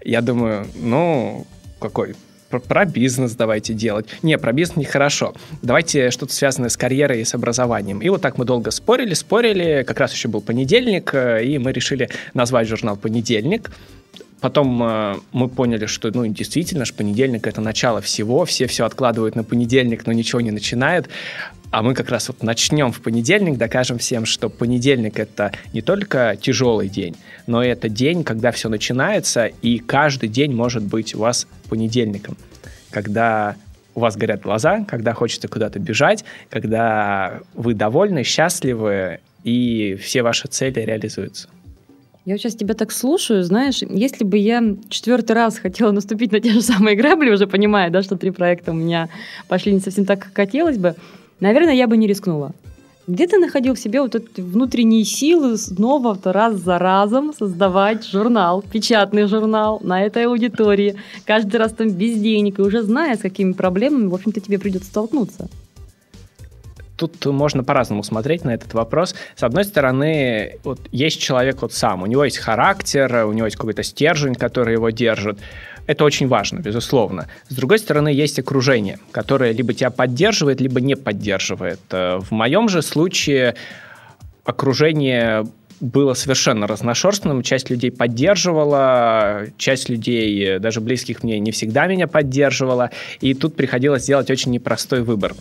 Я 0.04 0.22
думаю, 0.22 0.68
ну, 0.76 1.48
какой? 1.80 2.16
Про, 2.50 2.60
про 2.60 2.86
бизнес 2.86 3.34
давайте 3.36 3.74
делать. 3.74 4.08
Не, 4.24 4.38
про 4.38 4.52
бизнес 4.54 4.78
нехорошо. 4.78 5.34
Давайте 5.62 6.10
что-то 6.10 6.34
связанное 6.34 6.70
с 6.70 6.78
карьерой 6.78 7.22
и 7.22 7.26
с 7.26 7.36
образованием. 7.36 8.00
И 8.00 8.10
вот 8.10 8.22
так 8.22 8.38
мы 8.38 8.46
долго 8.46 8.72
спорили, 8.72 9.14
спорили. 9.14 9.84
Как 9.86 10.00
раз 10.00 10.14
еще 10.14 10.28
был 10.28 10.42
понедельник, 10.42 11.14
э, 11.14 11.44
и 11.46 11.58
мы 11.58 11.72
решили 11.72 12.10
назвать 12.34 12.68
журнал 12.68 12.98
«Понедельник». 12.98 13.70
Потом 14.42 14.82
э, 14.82 15.16
мы 15.34 15.50
поняли, 15.50 15.86
что, 15.86 16.12
ну, 16.14 16.26
действительно, 16.28 16.86
ж 16.86 16.94
понедельник— 16.94 17.46
это 17.48 17.62
начало 17.62 18.00
всего, 18.02 18.46
все 18.46 18.68
все 18.68 18.86
откладывают 18.86 19.36
на 19.36 19.44
понедельник, 19.44 20.06
но 20.06 20.14
ничего 20.14 20.40
не 20.40 20.52
начинают. 20.52 21.10
А 21.72 21.84
мы 21.84 21.94
как 21.94 22.10
раз 22.10 22.30
вот 22.30 22.42
начнем 22.42 22.92
в 22.92 23.02
понедельник, 23.02 23.58
докажем 23.58 24.00
всем, 24.00 24.26
что 24.26 24.50
понедельник 24.50 25.20
это 25.20 25.52
не 25.74 25.82
только 25.82 26.38
тяжелый 26.42 26.90
день, 26.90 27.16
но 27.48 27.64
это 27.64 27.90
день, 27.90 28.24
когда 28.24 28.52
все 28.52 28.70
начинается, 28.70 29.46
и 29.46 29.78
каждый 29.78 30.30
день 30.30 30.54
может 30.54 30.84
быть 30.84 31.14
у 31.14 31.20
вас 31.20 31.48
понедельником, 31.70 32.38
когда 32.90 33.56
у 33.94 34.00
вас 34.00 34.16
горят 34.16 34.42
глаза, 34.42 34.84
когда 34.88 35.14
хочется 35.14 35.48
куда-то 35.48 35.78
бежать, 35.78 36.24
когда 36.50 37.42
вы 37.54 37.74
довольны, 37.76 38.24
счастливы, 38.24 39.20
и 39.44 39.96
все 40.02 40.24
ваши 40.24 40.48
цели 40.48 40.80
реализуются. 40.80 41.50
Я 42.30 42.38
сейчас 42.38 42.54
тебя 42.54 42.76
так 42.76 42.92
слушаю, 42.92 43.44
знаешь, 43.44 43.82
если 43.82 44.24
бы 44.24 44.38
я 44.38 44.64
четвертый 44.90 45.32
раз 45.32 45.58
хотела 45.58 45.90
наступить 45.92 46.32
на 46.32 46.40
те 46.40 46.52
же 46.52 46.62
самые 46.62 46.96
грабли, 46.96 47.32
уже 47.32 47.48
понимая, 47.48 47.90
да, 47.90 48.04
что 48.04 48.18
три 48.18 48.30
проекта 48.30 48.70
у 48.70 48.76
меня 48.76 49.10
пошли 49.48 49.74
не 49.74 49.80
совсем 49.80 50.06
так, 50.06 50.20
как 50.20 50.36
хотелось 50.36 50.78
бы, 50.78 50.94
наверное, 51.40 51.74
я 51.74 51.88
бы 51.88 51.98
не 51.98 52.06
рискнула. 52.06 52.52
Где 53.08 53.26
ты 53.26 53.40
находил 53.40 53.74
в 53.74 53.80
себе 53.80 54.00
вот 54.00 54.14
эти 54.14 54.42
внутренние 54.42 55.06
силы 55.06 55.58
снова 55.58 56.16
раз 56.24 56.58
за 56.58 56.78
разом 56.78 57.34
создавать 57.34 58.06
журнал, 58.06 58.62
печатный 58.62 59.26
журнал 59.26 59.80
на 59.84 60.04
этой 60.04 60.28
аудитории, 60.28 60.98
каждый 61.26 61.58
раз 61.58 61.74
там 61.74 61.90
без 61.90 62.20
денег, 62.20 62.60
и 62.60 62.62
уже 62.62 62.84
зная, 62.84 63.18
с 63.18 63.22
какими 63.22 63.54
проблемами, 63.54 64.06
в 64.06 64.14
общем-то, 64.14 64.40
тебе 64.40 64.60
придется 64.60 64.90
столкнуться? 64.90 65.50
Тут 67.00 67.26
можно 67.28 67.64
по-разному 67.64 68.04
смотреть 68.04 68.44
на 68.44 68.54
этот 68.54 68.74
вопрос. 68.74 69.16
С 69.38 69.44
одной 69.44 69.64
стороны, 69.64 70.58
вот 70.66 70.82
есть 70.92 71.22
человек 71.22 71.62
вот 71.62 71.72
сам, 71.72 72.04
у 72.04 72.08
него 72.08 72.26
есть 72.26 72.40
характер, 72.40 73.26
у 73.26 73.32
него 73.32 73.46
есть 73.46 73.56
какой-то 73.56 73.84
стержень, 73.84 74.36
который 74.36 74.74
его 74.74 74.90
держит. 74.90 75.40
Это 75.88 76.04
очень 76.04 76.28
важно, 76.28 76.60
безусловно. 76.60 77.30
С 77.48 77.56
другой 77.56 77.80
стороны, 77.80 78.10
есть 78.10 78.38
окружение, 78.38 79.00
которое 79.12 79.54
либо 79.54 79.74
тебя 79.74 79.92
поддерживает, 79.92 80.60
либо 80.60 80.82
не 80.82 80.96
поддерживает. 80.96 81.80
Э, 81.92 82.20
в 82.20 82.32
моем 82.32 82.68
же 82.68 82.82
случае 82.82 83.56
окружение 84.44 85.46
было 85.80 86.16
совершенно 86.16 86.68
разношерстным. 86.68 87.44
Часть 87.44 87.70
людей 87.70 87.92
поддерживала, 87.92 89.46
часть 89.58 89.88
людей, 89.88 90.60
даже 90.60 90.82
близких 90.82 91.24
мне, 91.24 91.40
не 91.40 91.52
всегда 91.52 91.88
меня 91.88 92.08
поддерживала. 92.08 92.92
И 93.22 93.34
тут 93.34 93.56
приходилось 93.56 94.04
сделать 94.04 94.30
очень 94.30 94.52
непростой 94.52 95.02
выбор. 95.02 95.34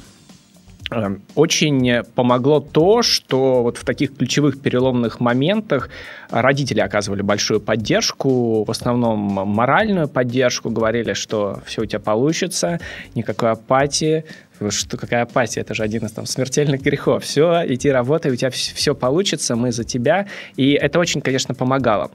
Эм, 0.90 1.22
очень 1.34 2.02
помогло 2.14 2.60
то, 2.60 3.02
что 3.02 3.62
вот 3.62 3.76
в 3.76 3.84
таких 3.84 4.16
ключевых 4.16 4.60
переломных 4.60 5.20
моментах 5.20 5.90
родители 6.30 6.80
оказывали 6.80 7.20
большую 7.20 7.60
поддержку, 7.60 8.64
в 8.64 8.70
основном 8.70 9.18
моральную 9.18 10.08
поддержку, 10.08 10.70
говорили, 10.70 11.12
что 11.12 11.60
все 11.66 11.82
у 11.82 11.84
тебя 11.84 12.00
получится, 12.00 12.80
никакой 13.14 13.50
апатии, 13.50 14.24
что 14.70 14.96
какая 14.96 15.22
апатия, 15.22 15.60
это 15.60 15.74
же 15.74 15.82
один 15.82 16.06
из 16.06 16.12
там 16.12 16.24
смертельных 16.24 16.80
грехов. 16.82 17.22
Все, 17.24 17.62
иди 17.66 17.90
работай, 17.90 18.32
у 18.32 18.36
тебя 18.36 18.50
все 18.50 18.94
получится, 18.94 19.56
мы 19.56 19.72
за 19.72 19.84
тебя. 19.84 20.26
И 20.56 20.72
это 20.72 20.98
очень, 20.98 21.20
конечно, 21.20 21.54
помогало. 21.54 22.10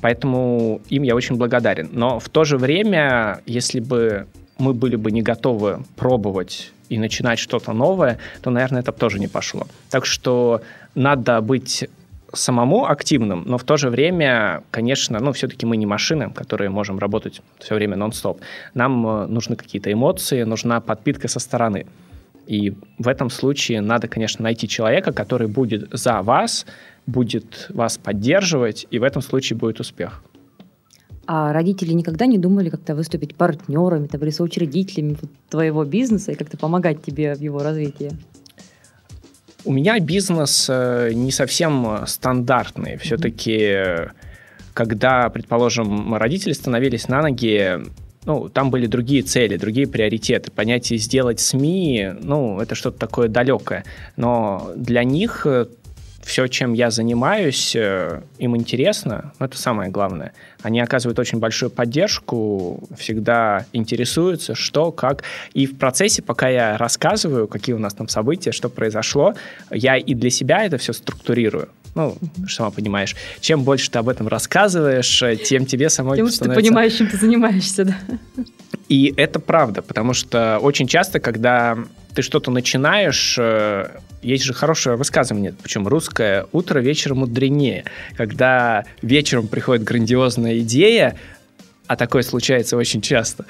Поэтому 0.00 0.80
им 0.88 1.02
я 1.02 1.14
очень 1.14 1.36
благодарен. 1.36 1.88
Но 1.92 2.18
в 2.18 2.28
то 2.28 2.44
же 2.44 2.56
время, 2.56 3.40
если 3.46 3.80
бы 3.80 4.26
мы 4.58 4.74
были 4.74 4.96
бы 4.96 5.10
не 5.10 5.22
готовы 5.22 5.82
пробовать 5.96 6.72
и 6.88 6.98
начинать 6.98 7.38
что-то 7.38 7.72
новое, 7.72 8.18
то, 8.42 8.50
наверное, 8.50 8.80
это 8.80 8.92
тоже 8.92 9.18
не 9.18 9.28
пошло. 9.28 9.66
Так 9.90 10.06
что 10.06 10.62
надо 10.94 11.40
быть 11.40 11.88
самому 12.32 12.86
активным, 12.86 13.44
но 13.46 13.56
в 13.56 13.64
то 13.64 13.76
же 13.76 13.88
время, 13.90 14.62
конечно, 14.70 15.18
ну, 15.18 15.32
все-таки 15.32 15.66
мы 15.66 15.76
не 15.76 15.86
машины, 15.86 16.30
которые 16.30 16.70
можем 16.70 16.98
работать 16.98 17.40
все 17.58 17.74
время 17.74 17.96
нон-стоп. 17.96 18.40
Нам 18.74 19.06
э, 19.06 19.26
нужны 19.26 19.56
какие-то 19.56 19.90
эмоции, 19.90 20.42
нужна 20.42 20.80
подпитка 20.80 21.28
со 21.28 21.40
стороны. 21.40 21.86
И 22.46 22.74
в 22.98 23.08
этом 23.08 23.30
случае 23.30 23.80
надо, 23.80 24.08
конечно, 24.08 24.42
найти 24.42 24.68
человека, 24.68 25.12
который 25.12 25.48
будет 25.48 25.88
за 25.92 26.22
вас, 26.22 26.66
будет 27.06 27.66
вас 27.70 27.98
поддерживать, 27.98 28.86
и 28.90 28.98
в 28.98 29.02
этом 29.02 29.22
случае 29.22 29.58
будет 29.58 29.80
успех. 29.80 30.22
А 31.30 31.52
родители 31.52 31.92
никогда 31.92 32.24
не 32.24 32.38
думали 32.38 32.70
как-то 32.70 32.94
выступить 32.94 33.34
партнерами, 33.34 34.06
там, 34.06 34.22
или 34.22 34.30
соучредителями 34.30 35.18
твоего 35.50 35.84
бизнеса 35.84 36.32
и 36.32 36.34
как-то 36.34 36.56
помогать 36.56 37.02
тебе 37.02 37.34
в 37.34 37.40
его 37.42 37.62
развитии? 37.62 38.12
У 39.66 39.72
меня 39.74 40.00
бизнес 40.00 40.68
э, 40.70 41.10
не 41.12 41.30
совсем 41.30 42.06
стандартный. 42.06 42.96
Все-таки, 42.96 44.08
когда, 44.72 45.28
предположим, 45.28 46.14
родители 46.14 46.54
становились 46.54 47.08
на 47.08 47.20
ноги, 47.20 47.78
ну, 48.24 48.48
там 48.48 48.70
были 48.70 48.86
другие 48.86 49.20
цели, 49.20 49.58
другие 49.58 49.86
приоритеты. 49.86 50.50
Понятие 50.50 50.98
сделать 50.98 51.40
СМИ, 51.40 52.10
ну, 52.22 52.58
это 52.58 52.74
что-то 52.74 52.98
такое 52.98 53.28
далекое. 53.28 53.84
Но 54.16 54.72
для 54.76 55.04
них 55.04 55.42
э, 55.44 55.66
все, 56.28 56.46
чем 56.46 56.74
я 56.74 56.90
занимаюсь, 56.90 57.74
э, 57.74 58.20
им 58.38 58.54
интересно, 58.54 59.32
это 59.38 59.56
самое 59.56 59.90
главное. 59.90 60.34
Они 60.62 60.78
оказывают 60.78 61.18
очень 61.18 61.38
большую 61.38 61.70
поддержку, 61.70 62.86
всегда 62.98 63.64
интересуются, 63.72 64.54
что, 64.54 64.92
как. 64.92 65.24
И 65.54 65.66
в 65.66 65.78
процессе, 65.78 66.20
пока 66.20 66.50
я 66.50 66.76
рассказываю, 66.76 67.48
какие 67.48 67.74
у 67.74 67.78
нас 67.78 67.94
там 67.94 68.08
события, 68.08 68.52
что 68.52 68.68
произошло, 68.68 69.34
я 69.70 69.96
и 69.96 70.12
для 70.12 70.28
себя 70.28 70.64
это 70.66 70.76
все 70.76 70.92
структурирую. 70.92 71.70
Ну, 71.94 72.18
сама 72.46 72.70
понимаешь, 72.70 73.16
чем 73.40 73.64
больше 73.64 73.90
ты 73.90 73.98
об 73.98 74.10
этом 74.10 74.28
рассказываешь, 74.28 75.22
э, 75.22 75.36
тем 75.36 75.64
тебе 75.64 75.88
самой 75.88 76.16
Тем 76.16 76.26
лучше 76.26 76.36
становится... 76.36 76.60
ты 76.60 76.68
понимаешь, 76.68 76.92
чем 76.92 77.06
ты 77.08 77.16
занимаешься, 77.16 77.84
да. 77.86 77.96
И 78.88 79.12
это 79.16 79.38
правда, 79.38 79.82
потому 79.82 80.14
что 80.14 80.58
очень 80.60 80.86
часто, 80.86 81.20
когда 81.20 81.76
ты 82.14 82.22
что-то 82.22 82.50
начинаешь, 82.50 83.36
э, 83.38 83.88
есть 84.22 84.44
же 84.44 84.54
хорошее 84.54 84.96
высказывание, 84.96 85.54
причем 85.62 85.86
русское 85.86 86.46
«утро 86.52 86.80
вечером 86.80 87.18
мудренее». 87.18 87.84
Когда 88.16 88.84
вечером 89.02 89.46
приходит 89.46 89.84
грандиозная 89.84 90.58
идея, 90.60 91.16
а 91.86 91.96
такое 91.96 92.22
случается 92.22 92.76
очень 92.76 93.02
часто, 93.02 93.44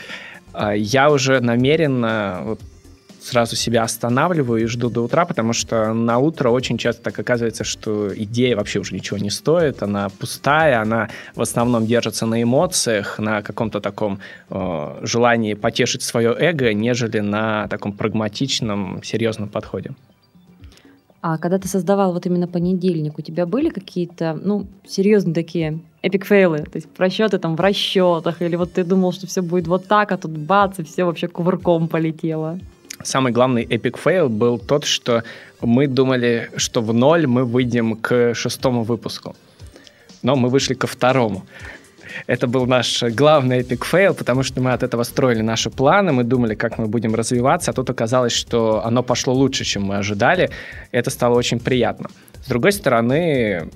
а, 0.52 0.74
я 0.74 1.10
уже 1.10 1.40
намеренно 1.40 2.40
вот, 2.42 2.60
сразу 3.28 3.56
себя 3.56 3.82
останавливаю 3.82 4.62
и 4.62 4.66
жду 4.66 4.90
до 4.90 5.02
утра, 5.02 5.24
потому 5.24 5.52
что 5.52 5.92
на 5.92 6.18
утро 6.18 6.50
очень 6.50 6.78
часто 6.78 7.02
так 7.02 7.18
оказывается, 7.18 7.64
что 7.64 8.10
идея 8.14 8.56
вообще 8.56 8.80
уже 8.80 8.94
ничего 8.94 9.18
не 9.18 9.30
стоит, 9.30 9.82
она 9.82 10.08
пустая, 10.08 10.80
она 10.80 11.08
в 11.34 11.42
основном 11.42 11.86
держится 11.86 12.26
на 12.26 12.42
эмоциях, 12.42 13.18
на 13.18 13.42
каком-то 13.42 13.80
таком 13.80 14.18
э, 14.50 15.00
желании 15.02 15.54
потешить 15.54 16.02
свое 16.02 16.34
эго, 16.38 16.72
нежели 16.72 17.20
на 17.20 17.68
таком 17.68 17.92
прагматичном, 17.92 19.02
серьезном 19.02 19.48
подходе. 19.48 19.90
А 21.20 21.36
когда 21.36 21.58
ты 21.58 21.68
создавал 21.68 22.12
вот 22.12 22.26
именно 22.26 22.46
понедельник, 22.46 23.18
у 23.18 23.22
тебя 23.22 23.44
были 23.44 23.70
какие-то, 23.70 24.38
ну, 24.40 24.66
серьезные 24.86 25.34
такие 25.34 25.80
эпик 26.00 26.24
фейлы, 26.24 26.58
то 26.58 26.76
есть 26.76 26.88
просчеты 26.88 27.38
там 27.38 27.56
в 27.56 27.60
расчетах, 27.60 28.40
или 28.40 28.56
вот 28.56 28.72
ты 28.72 28.84
думал, 28.84 29.12
что 29.12 29.26
все 29.26 29.42
будет 29.42 29.66
вот 29.66 29.86
так, 29.86 30.12
а 30.12 30.16
тут 30.16 30.30
бац, 30.30 30.78
и 30.78 30.84
все 30.84 31.04
вообще 31.04 31.26
кувырком 31.26 31.88
полетело? 31.88 32.58
Самый 33.02 33.32
главный 33.32 33.62
epic 33.62 33.96
fail 33.96 34.28
был 34.28 34.58
тот, 34.58 34.84
что 34.84 35.22
мы 35.60 35.86
думали, 35.86 36.50
что 36.56 36.82
в 36.82 36.92
ноль 36.92 37.26
мы 37.26 37.44
выйдем 37.44 37.96
к 37.96 38.34
шестому 38.34 38.82
выпуску. 38.82 39.36
Но 40.22 40.36
мы 40.36 40.48
вышли 40.48 40.74
ко 40.74 40.86
второму. 40.86 41.44
Это 42.26 42.46
был 42.46 42.66
наш 42.66 43.02
главный 43.02 43.58
epic 43.58 43.84
fail, 43.84 44.14
потому 44.14 44.42
что 44.42 44.60
мы 44.60 44.72
от 44.72 44.82
этого 44.82 45.04
строили 45.04 45.42
наши 45.42 45.70
планы, 45.70 46.12
мы 46.12 46.24
думали, 46.24 46.54
как 46.54 46.78
мы 46.78 46.86
будем 46.86 47.14
развиваться, 47.14 47.70
а 47.70 47.74
тут 47.74 47.90
оказалось, 47.90 48.32
что 48.32 48.84
оно 48.84 49.02
пошло 49.02 49.34
лучше, 49.34 49.64
чем 49.64 49.84
мы 49.84 49.98
ожидали. 49.98 50.50
Это 50.90 51.10
стало 51.10 51.36
очень 51.36 51.60
приятно. 51.60 52.08
С 52.44 52.48
другой 52.48 52.72
стороны, 52.72 53.68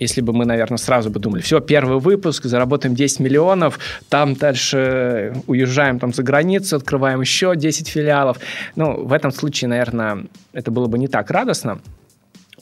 если 0.00 0.22
бы 0.22 0.32
мы, 0.32 0.46
наверное, 0.46 0.78
сразу 0.78 1.10
бы 1.10 1.20
думали, 1.20 1.42
все, 1.42 1.60
первый 1.60 2.00
выпуск, 2.00 2.44
заработаем 2.44 2.94
10 2.94 3.20
миллионов, 3.20 3.78
там 4.08 4.34
дальше 4.34 5.34
уезжаем 5.46 5.98
там 5.98 6.12
за 6.12 6.22
границу, 6.22 6.76
открываем 6.76 7.20
еще 7.20 7.54
10 7.54 7.86
филиалов. 7.88 8.38
Ну, 8.76 9.04
в 9.04 9.12
этом 9.12 9.30
случае, 9.30 9.68
наверное, 9.68 10.24
это 10.52 10.70
было 10.70 10.86
бы 10.86 10.98
не 10.98 11.06
так 11.06 11.30
радостно. 11.30 11.80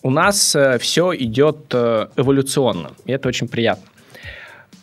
У 0.02 0.10
нас 0.10 0.54
э, 0.54 0.78
все 0.78 1.14
идет 1.14 1.72
э, 1.72 2.08
эволюционно, 2.16 2.90
и 3.04 3.12
это 3.12 3.28
очень 3.28 3.48
приятно. 3.48 3.86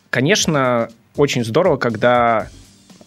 конечно, 0.09 0.89
очень 1.17 1.43
здорово, 1.43 1.77
когда 1.77 2.47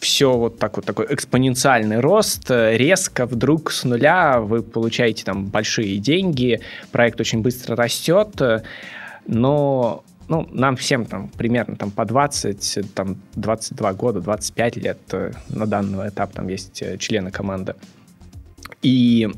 все 0.01 0.37
вот 0.37 0.59
так 0.59 0.77
вот 0.77 0.87
такой 0.87 1.07
экспоненциальный 1.11 2.01
рост, 2.01 2.51
резко 2.51 3.27
вдруг 3.27 3.73
с 3.73 3.85
нуля 3.85 4.41
вы 4.41 4.63
получаете 4.63 5.25
там 5.25 5.47
большие 5.47 5.99
деньги, 5.99 6.61
проект 6.93 7.21
очень 7.21 7.43
быстро 7.43 7.77
растет, 7.77 8.41
но 9.29 10.03
ну, 10.29 10.47
нам 10.53 10.77
всем 10.77 11.05
там 11.07 11.29
примерно 11.29 11.77
там 11.77 11.91
по 11.91 12.05
20, 12.05 12.95
там 12.95 13.17
22 13.37 13.93
года, 13.95 14.21
25 14.21 14.77
лет 14.77 14.99
э, 15.13 15.33
на 15.49 15.67
данный 15.67 16.09
этап 16.09 16.33
там 16.33 16.49
есть 16.49 16.83
э, 16.83 16.99
члены 16.99 17.31
команды. 17.31 17.75
И 18.83 19.29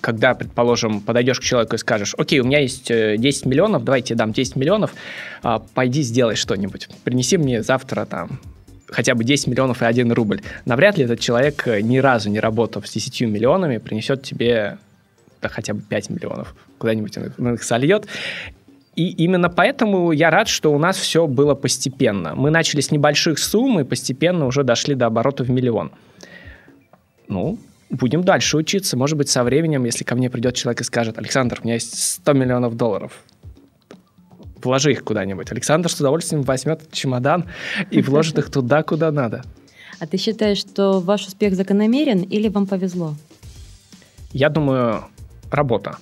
когда, 0.00 0.34
предположим, 0.34 1.00
подойдешь 1.00 1.40
к 1.40 1.42
человеку 1.42 1.74
и 1.74 1.78
скажешь, 1.78 2.14
окей, 2.16 2.38
у 2.38 2.44
меня 2.44 2.60
есть 2.60 2.86
10 2.86 3.46
э, 3.46 3.48
миллионов, 3.48 3.82
давайте 3.84 4.14
я 4.14 4.18
дам 4.18 4.32
10 4.32 4.54
миллионов, 4.54 4.94
а, 5.42 5.58
пойди 5.58 6.02
сделай 6.02 6.36
что-нибудь, 6.36 6.88
принеси 7.02 7.36
мне 7.36 7.62
завтра 7.62 8.04
там 8.04 8.40
хотя 8.86 9.14
бы 9.14 9.24
10 9.24 9.48
миллионов 9.48 9.82
и 9.82 9.84
1 9.84 10.12
рубль. 10.12 10.40
Навряд 10.64 10.98
ли 10.98 11.04
этот 11.04 11.20
человек, 11.20 11.66
ни 11.66 11.98
разу 11.98 12.30
не 12.30 12.40
работав 12.40 12.86
с 12.86 12.92
10 12.92 13.22
миллионами, 13.22 13.78
принесет 13.78 14.22
тебе 14.22 14.78
да, 15.42 15.48
хотя 15.48 15.74
бы 15.74 15.80
5 15.82 16.10
миллионов. 16.10 16.54
Куда-нибудь 16.78 17.18
он 17.38 17.54
их 17.54 17.62
сольет. 17.62 18.06
И 18.98 19.10
именно 19.10 19.48
поэтому 19.48 20.10
я 20.10 20.28
рад, 20.28 20.48
что 20.48 20.72
у 20.72 20.78
нас 20.78 20.96
все 20.96 21.28
было 21.28 21.54
постепенно. 21.54 22.34
Мы 22.34 22.50
начали 22.50 22.80
с 22.80 22.90
небольших 22.90 23.38
сумм 23.38 23.78
и 23.78 23.84
постепенно 23.84 24.44
уже 24.44 24.64
дошли 24.64 24.96
до 24.96 25.06
оборота 25.06 25.44
в 25.44 25.50
миллион. 25.50 25.92
Ну, 27.28 27.60
будем 27.90 28.24
дальше 28.24 28.56
учиться. 28.56 28.96
Может 28.96 29.16
быть, 29.16 29.28
со 29.28 29.44
временем, 29.44 29.84
если 29.84 30.02
ко 30.02 30.16
мне 30.16 30.28
придет 30.28 30.56
человек 30.56 30.80
и 30.80 30.84
скажет, 30.84 31.16
Александр, 31.16 31.60
у 31.60 31.64
меня 31.64 31.74
есть 31.74 31.96
100 31.96 32.32
миллионов 32.32 32.76
долларов, 32.76 33.22
вложи 34.64 34.90
их 34.90 35.04
куда-нибудь. 35.04 35.52
Александр 35.52 35.92
с 35.92 36.00
удовольствием 36.00 36.42
возьмет 36.42 36.90
чемодан 36.90 37.44
и 37.92 38.02
вложит 38.02 38.36
их 38.38 38.50
туда, 38.50 38.82
куда 38.82 39.12
надо. 39.12 39.44
А 40.00 40.08
ты 40.08 40.16
считаешь, 40.16 40.58
что 40.58 40.98
ваш 40.98 41.24
успех 41.28 41.54
закономерен 41.54 42.22
или 42.22 42.48
вам 42.48 42.66
повезло? 42.66 43.14
Я 44.32 44.48
думаю, 44.48 45.04
работа 45.52 45.98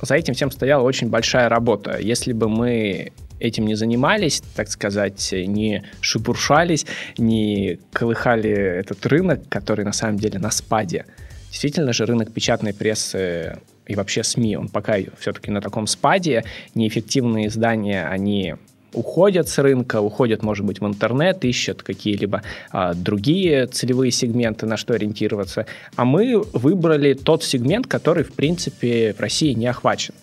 за 0.00 0.14
этим 0.14 0.34
всем 0.34 0.50
стояла 0.50 0.82
очень 0.82 1.08
большая 1.08 1.48
работа. 1.48 1.98
Если 1.98 2.32
бы 2.32 2.48
мы 2.48 3.12
этим 3.40 3.66
не 3.66 3.74
занимались, 3.74 4.42
так 4.54 4.68
сказать, 4.68 5.32
не 5.32 5.84
шебуршались, 6.00 6.86
не 7.16 7.78
колыхали 7.92 8.50
этот 8.50 9.04
рынок, 9.06 9.48
который 9.48 9.84
на 9.84 9.92
самом 9.92 10.18
деле 10.18 10.38
на 10.38 10.50
спаде. 10.50 11.06
Действительно 11.50 11.92
же 11.92 12.04
рынок 12.04 12.32
печатной 12.32 12.74
прессы 12.74 13.58
и 13.86 13.94
вообще 13.94 14.22
СМИ, 14.22 14.56
он 14.56 14.68
пока 14.68 14.98
все-таки 15.18 15.50
на 15.50 15.60
таком 15.60 15.86
спаде. 15.86 16.44
Неэффективные 16.74 17.46
издания, 17.46 18.06
они 18.06 18.56
уходят 18.92 19.48
с 19.48 19.58
рынка, 19.58 20.00
уходят, 20.00 20.42
может 20.42 20.64
быть, 20.64 20.80
в 20.80 20.86
интернет, 20.86 21.44
ищут 21.44 21.82
какие-либо 21.82 22.42
а, 22.70 22.94
другие 22.94 23.66
целевые 23.66 24.10
сегменты, 24.10 24.66
на 24.66 24.76
что 24.76 24.94
ориентироваться. 24.94 25.66
А 25.96 26.04
мы 26.04 26.42
выбрали 26.52 27.14
тот 27.14 27.44
сегмент, 27.44 27.86
который, 27.86 28.24
в 28.24 28.32
принципе, 28.32 29.14
в 29.16 29.20
России 29.20 29.52
не 29.52 29.66
охвачен. 29.66 30.14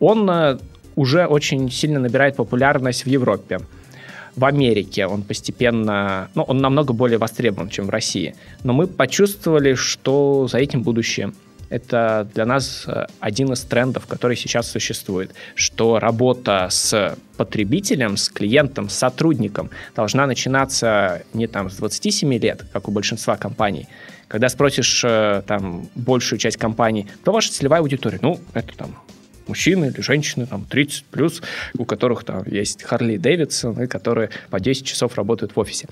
Он 0.00 0.28
а, 0.30 0.58
уже 0.96 1.26
очень 1.26 1.70
сильно 1.70 1.98
набирает 1.98 2.36
популярность 2.36 3.04
в 3.04 3.08
Европе. 3.08 3.60
В 4.36 4.44
Америке 4.44 5.06
он 5.06 5.22
постепенно, 5.22 6.28
ну, 6.34 6.42
он 6.42 6.58
намного 6.58 6.92
более 6.92 7.18
востребован, 7.18 7.68
чем 7.68 7.86
в 7.86 7.90
России. 7.90 8.34
Но 8.64 8.72
мы 8.72 8.88
почувствовали, 8.88 9.74
что 9.74 10.48
за 10.48 10.58
этим 10.58 10.82
будущее 10.82 11.32
это 11.70 12.28
для 12.34 12.46
нас 12.46 12.84
э, 12.86 13.06
один 13.20 13.52
из 13.52 13.62
трендов, 13.62 14.06
который 14.06 14.36
сейчас 14.36 14.70
существует, 14.70 15.34
что 15.54 15.98
работа 15.98 16.68
с 16.70 17.16
потребителем, 17.36 18.16
с 18.16 18.28
клиентом, 18.28 18.88
с 18.88 18.94
сотрудником 18.94 19.70
должна 19.94 20.26
начинаться 20.26 21.22
не 21.32 21.46
там 21.46 21.70
с 21.70 21.76
27 21.76 22.34
лет, 22.34 22.64
как 22.72 22.88
у 22.88 22.90
большинства 22.90 23.36
компаний. 23.36 23.88
Когда 24.28 24.48
спросишь 24.48 25.02
э, 25.04 25.42
там 25.46 25.88
большую 25.94 26.38
часть 26.38 26.56
компаний, 26.56 27.08
кто 27.22 27.32
ваша 27.32 27.52
целевая 27.52 27.80
аудитория? 27.80 28.18
Ну, 28.22 28.40
это 28.54 28.76
там 28.76 28.96
мужчины 29.46 29.86
или 29.86 30.00
женщины, 30.00 30.46
там, 30.46 30.64
30 30.64 31.04
плюс, 31.06 31.42
у 31.76 31.84
которых 31.84 32.24
там 32.24 32.44
есть 32.46 32.82
Харли 32.82 33.16
Дэвидсон, 33.16 33.82
и 33.82 33.86
которые 33.86 34.30
по 34.50 34.60
10 34.60 34.86
часов 34.86 35.16
работают 35.16 35.54
в 35.54 35.60
офисе. 35.60 35.88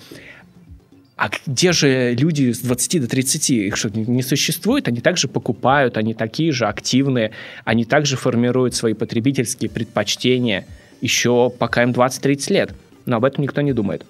А 1.16 1.30
где 1.46 1.72
же 1.72 2.14
люди 2.14 2.52
с 2.52 2.60
20 2.60 3.02
до 3.02 3.08
30? 3.08 3.50
Их 3.50 3.76
что, 3.76 3.90
не 3.90 4.22
существует? 4.22 4.88
Они 4.88 5.00
также 5.00 5.28
покупают, 5.28 5.96
они 5.96 6.14
такие 6.14 6.52
же 6.52 6.66
активные, 6.66 7.32
они 7.64 7.84
также 7.84 8.16
формируют 8.16 8.74
свои 8.74 8.94
потребительские 8.94 9.70
предпочтения 9.70 10.66
еще 11.02 11.50
пока 11.50 11.82
им 11.82 11.90
20-30 11.90 12.52
лет. 12.52 12.74
Но 13.04 13.16
об 13.16 13.24
этом 13.24 13.42
никто 13.42 13.60
не 13.60 13.72
думает. 13.72 14.06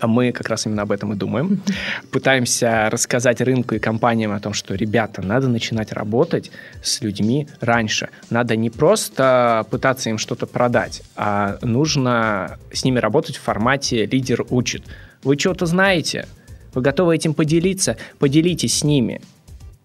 А 0.00 0.06
мы 0.06 0.32
как 0.32 0.48
раз 0.48 0.66
именно 0.66 0.82
об 0.82 0.92
этом 0.92 1.12
и 1.12 1.16
думаем. 1.16 1.62
Пытаемся 2.10 2.88
рассказать 2.90 3.40
рынку 3.40 3.74
и 3.74 3.78
компаниям 3.78 4.32
о 4.32 4.40
том, 4.40 4.52
что, 4.52 4.74
ребята, 4.74 5.22
надо 5.22 5.48
начинать 5.48 5.92
работать 5.92 6.50
с 6.82 7.00
людьми 7.00 7.46
раньше. 7.60 8.08
Надо 8.30 8.56
не 8.56 8.70
просто 8.70 9.66
пытаться 9.70 10.10
им 10.10 10.18
что-то 10.18 10.46
продать, 10.46 11.02
а 11.16 11.58
нужно 11.62 12.58
с 12.72 12.84
ними 12.84 12.98
работать 12.98 13.36
в 13.36 13.42
формате 13.42 14.06
«лидер 14.06 14.44
учит». 14.50 14.82
Вы 15.22 15.38
что-то 15.38 15.66
знаете? 15.66 16.26
Вы 16.74 16.82
готовы 16.82 17.14
этим 17.14 17.34
поделиться? 17.34 17.96
Поделитесь 18.18 18.78
с 18.78 18.84
ними. 18.84 19.20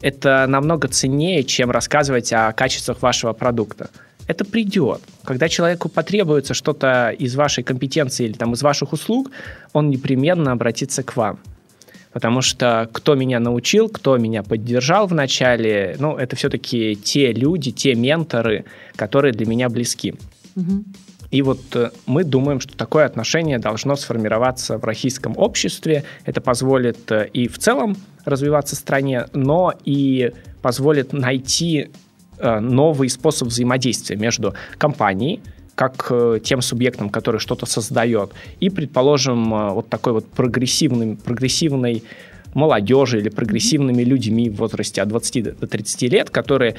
Это 0.01 0.45
намного 0.47 0.87
ценнее, 0.87 1.43
чем 1.43 1.71
рассказывать 1.71 2.33
о 2.33 2.51
качествах 2.51 3.01
вашего 3.01 3.33
продукта. 3.33 3.89
Это 4.27 4.45
придет. 4.45 5.01
Когда 5.23 5.49
человеку 5.49 5.89
потребуется 5.89 6.53
что-то 6.53 7.09
из 7.11 7.35
вашей 7.35 7.63
компетенции 7.63 8.25
или 8.25 8.33
там, 8.33 8.53
из 8.53 8.61
ваших 8.61 8.93
услуг, 8.93 9.31
он 9.73 9.89
непременно 9.89 10.51
обратится 10.51 11.03
к 11.03 11.15
вам. 11.15 11.39
Потому 12.11 12.41
что 12.41 12.89
кто 12.91 13.15
меня 13.15 13.39
научил, 13.39 13.89
кто 13.89 14.17
меня 14.17 14.43
поддержал 14.43 15.07
в 15.07 15.13
начале, 15.13 15.95
ну, 15.99 16.15
это 16.15 16.35
все-таки 16.35 16.95
те 16.95 17.33
люди, 17.33 17.71
те 17.71 17.95
менторы, 17.95 18.65
которые 18.95 19.33
для 19.33 19.47
меня 19.47 19.67
близки. 19.67 20.13
Угу. 20.55 20.83
И 21.33 21.41
вот 21.41 21.75
э, 21.75 21.89
мы 22.05 22.23
думаем, 22.23 22.59
что 22.59 22.77
такое 22.77 23.05
отношение 23.05 23.57
должно 23.57 23.95
сформироваться 23.95 24.77
в 24.77 24.83
российском 24.83 25.35
обществе. 25.35 26.03
Это 26.25 26.41
позволит 26.41 27.11
э, 27.11 27.27
и 27.33 27.47
в 27.47 27.57
целом 27.57 27.97
развиваться 28.23 28.75
стране, 28.75 29.25
но 29.33 29.73
и 29.83 30.31
позволит 30.61 31.11
найти 31.11 31.89
э, 32.37 32.59
новый 32.59 33.09
способ 33.09 33.47
взаимодействия 33.47 34.15
между 34.15 34.53
компанией, 34.77 35.41
как 35.73 36.11
тем 36.43 36.61
субъектом, 36.61 37.09
который 37.09 37.39
что-то 37.39 37.65
создает, 37.65 38.31
и, 38.59 38.69
предположим, 38.69 39.73
вот 39.73 39.89
такой 39.89 40.13
вот 40.13 40.27
прогрессивной, 40.27 41.15
прогрессивной 41.15 42.03
молодежи 42.53 43.17
или 43.17 43.29
прогрессивными 43.29 44.03
людьми 44.03 44.51
в 44.51 44.57
возрасте 44.57 45.01
от 45.01 45.07
20 45.07 45.59
до 45.59 45.65
30 45.65 46.01
лет, 46.11 46.29
которые 46.29 46.75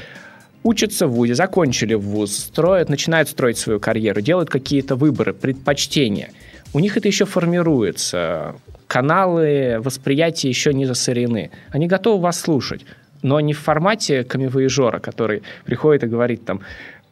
учатся 0.65 1.07
в 1.07 1.13
ВУЗе, 1.13 1.35
закончили 1.35 1.95
вуз, 1.95 2.37
строят, 2.37 2.89
начинают 2.89 3.29
строить 3.29 3.59
свою 3.59 3.79
карьеру, 3.79 4.21
делают 4.21 4.51
какие-то 4.51 4.97
выборы, 4.97 5.33
предпочтения. 5.33 6.31
У 6.73 6.81
них 6.81 6.97
это 6.97 7.07
еще 7.07 7.25
формируется. 7.25 8.57
Каналы 8.89 9.79
восприятия 9.81 10.49
еще 10.49 10.75
не 10.75 10.87
засорены. 10.87 11.51
Они 11.71 11.87
готовы 11.87 12.21
вас 12.21 12.41
слушать, 12.41 12.85
но 13.23 13.41
не 13.41 13.53
в 13.53 13.61
формате 13.61 14.25
камевоежора, 14.25 14.99
который 14.99 15.43
приходит 15.65 16.05
и 16.05 16.07
говорит 16.07 16.45
там, 16.45 16.61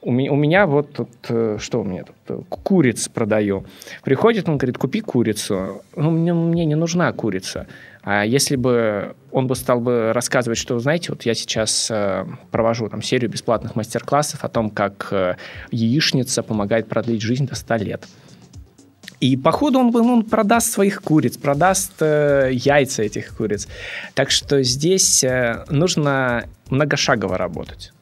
у 0.05 0.11
меня, 0.11 0.67
вот 0.67 0.93
тут, 0.93 1.11
э, 1.29 1.59
что 1.61 1.81
у 1.81 1.85
меня 1.85 2.03
тут, 2.03 2.17
э, 2.29 2.43
куриц 2.49 3.09
продаю. 3.09 3.65
Приходит, 4.03 4.49
он 4.49 4.59
говорит, 4.59 4.77
купи 4.77 5.01
курицу. 5.01 5.83
Ну, 5.95 6.11
мне, 6.11 6.35
мне 6.35 6.65
не 6.65 6.75
нужна 6.75 7.13
курица. 7.13 7.69
А 8.03 8.25
если 8.25 8.57
бы 8.57 9.15
он 9.31 9.47
бы 9.47 9.55
стал 9.55 9.81
бы 9.81 10.13
рассказывать, 10.13 10.59
что, 10.59 10.79
знаете, 10.81 11.13
вот 11.13 11.23
я 11.23 11.35
сейчас 11.35 11.89
э, 11.91 12.27
провожу 12.51 12.89
там 12.89 13.01
серию 13.01 13.31
бесплатных 13.31 13.77
мастер-классов 13.77 14.45
о 14.45 14.49
том, 14.49 14.71
как 14.71 15.09
э, 15.13 15.37
яичница 15.71 16.43
помогает 16.43 16.89
продлить 16.89 17.23
жизнь 17.23 17.47
до 17.47 17.55
100 17.55 17.77
лет. 17.77 18.05
И 19.21 19.37
походу 19.37 19.79
он, 19.79 19.95
он 19.95 20.25
продаст 20.25 20.73
своих 20.73 21.01
куриц, 21.01 21.37
продаст 21.37 21.93
э, 22.01 22.51
яйца 22.53 23.05
этих 23.05 23.37
куриц. 23.37 23.69
Так 24.15 24.33
что 24.33 24.65
здесь 24.65 25.23
э, 25.23 25.65
нужно 25.71 26.47
многошагово 26.71 27.39
работать. 27.39 27.93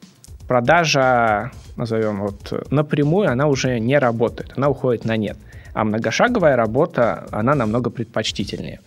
Продажа, 0.47 1.51
назовем 1.77 2.21
вот 2.21 2.71
напрямую, 2.71 3.29
она 3.31 3.47
уже 3.47 3.79
не 3.79 3.99
работает, 3.99 4.53
она 4.57 4.69
уходит 4.69 5.05
на 5.05 5.15
нет. 5.15 5.37
А 5.73 5.83
многошаговая 5.83 6.55
работа, 6.55 7.27
она 7.31 7.53
намного 7.53 7.91
предпочтительнее. 7.91 8.79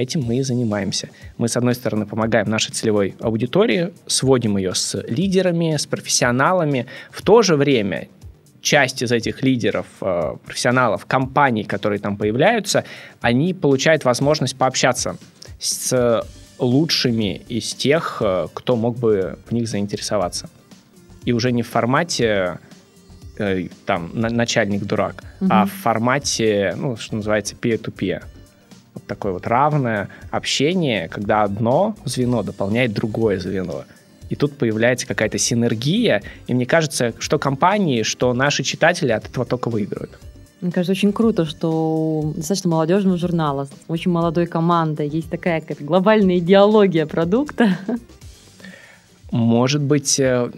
Этим 0.00 0.22
мы 0.22 0.38
и 0.38 0.42
занимаемся. 0.42 1.10
Мы, 1.36 1.46
с 1.46 1.58
одной 1.58 1.74
стороны, 1.74 2.06
помогаем 2.06 2.48
нашей 2.48 2.72
целевой 2.72 3.14
аудитории, 3.20 3.92
сводим 4.06 4.56
ее 4.56 4.74
с 4.74 4.98
лидерами, 5.06 5.76
с 5.76 5.84
профессионалами. 5.86 6.86
В 7.10 7.20
то 7.20 7.42
же 7.42 7.54
время 7.54 8.08
часть 8.62 9.02
из 9.02 9.12
этих 9.12 9.42
лидеров, 9.42 9.86
э, 10.00 10.36
профессионалов, 10.46 11.04
компаний, 11.04 11.64
которые 11.64 11.98
там 11.98 12.16
появляются, 12.16 12.84
они 13.20 13.52
получают 13.52 14.06
возможность 14.06 14.56
пообщаться 14.56 15.18
с 15.58 16.24
лучшими 16.58 17.42
из 17.48 17.74
тех, 17.74 18.22
э, 18.24 18.46
кто 18.54 18.76
мог 18.76 18.98
бы 18.98 19.38
в 19.50 19.52
них 19.52 19.68
заинтересоваться. 19.68 20.48
И 21.26 21.32
уже 21.32 21.52
не 21.52 21.62
в 21.62 21.68
формате 21.68 22.58
э, 23.36 23.68
там 23.84 24.12
на, 24.14 24.30
начальник 24.30 24.84
дурак, 24.84 25.24
угу. 25.40 25.50
а 25.50 25.66
в 25.66 25.70
формате, 25.70 26.74
ну, 26.78 26.96
что 26.96 27.16
называется, 27.16 27.54
peer-to-peer. 27.54 28.24
Такое 29.10 29.32
вот 29.32 29.46
равное 29.48 30.08
общение, 30.30 31.08
когда 31.08 31.42
одно 31.42 31.96
звено 32.04 32.42
дополняет 32.44 32.92
другое 32.92 33.40
звено. 33.40 33.84
И 34.30 34.36
тут 34.36 34.56
появляется 34.56 35.06
какая-то 35.08 35.36
синергия, 35.38 36.22
и 36.46 36.54
мне 36.54 36.64
кажется, 36.64 37.12
что 37.18 37.38
компании, 37.38 38.04
что 38.04 38.32
наши 38.32 38.62
читатели 38.62 39.10
от 39.10 39.28
этого 39.28 39.44
только 39.44 39.68
выиграют. 39.68 40.10
Мне 40.60 40.70
кажется, 40.70 40.92
очень 40.92 41.12
круто, 41.12 41.44
что 41.44 42.32
достаточно 42.36 42.70
молодежного 42.70 43.16
журнала, 43.16 43.64
с 43.64 43.70
очень 43.88 44.12
молодой 44.12 44.46
командой, 44.46 45.08
есть 45.08 45.30
такая 45.30 45.60
какая-то 45.60 45.82
глобальная 45.84 46.38
идеология 46.38 47.06
продукта. 47.06 47.78
Может 49.32 49.82
быть, 49.82 50.20
э, 50.20 50.50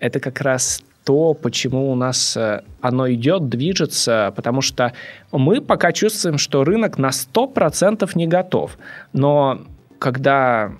это 0.00 0.18
как 0.20 0.40
раз 0.40 0.82
то, 1.04 1.34
почему 1.34 1.92
у 1.92 1.94
нас 1.94 2.36
э, 2.36 2.62
оно 2.80 3.12
идет, 3.12 3.48
движется, 3.48 4.32
потому 4.34 4.62
что 4.62 4.92
мы 5.32 5.60
пока 5.60 5.92
чувствуем, 5.92 6.38
что 6.38 6.64
рынок 6.64 6.98
на 6.98 7.10
100% 7.10 8.10
не 8.14 8.26
готов. 8.26 8.78
Но 9.12 9.62
когда 9.98 10.72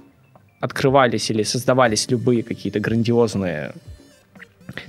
открывались 0.61 1.31
или 1.31 1.43
создавались 1.43 2.11
любые 2.11 2.43
какие-то 2.43 2.81
грандиозные 2.81 3.73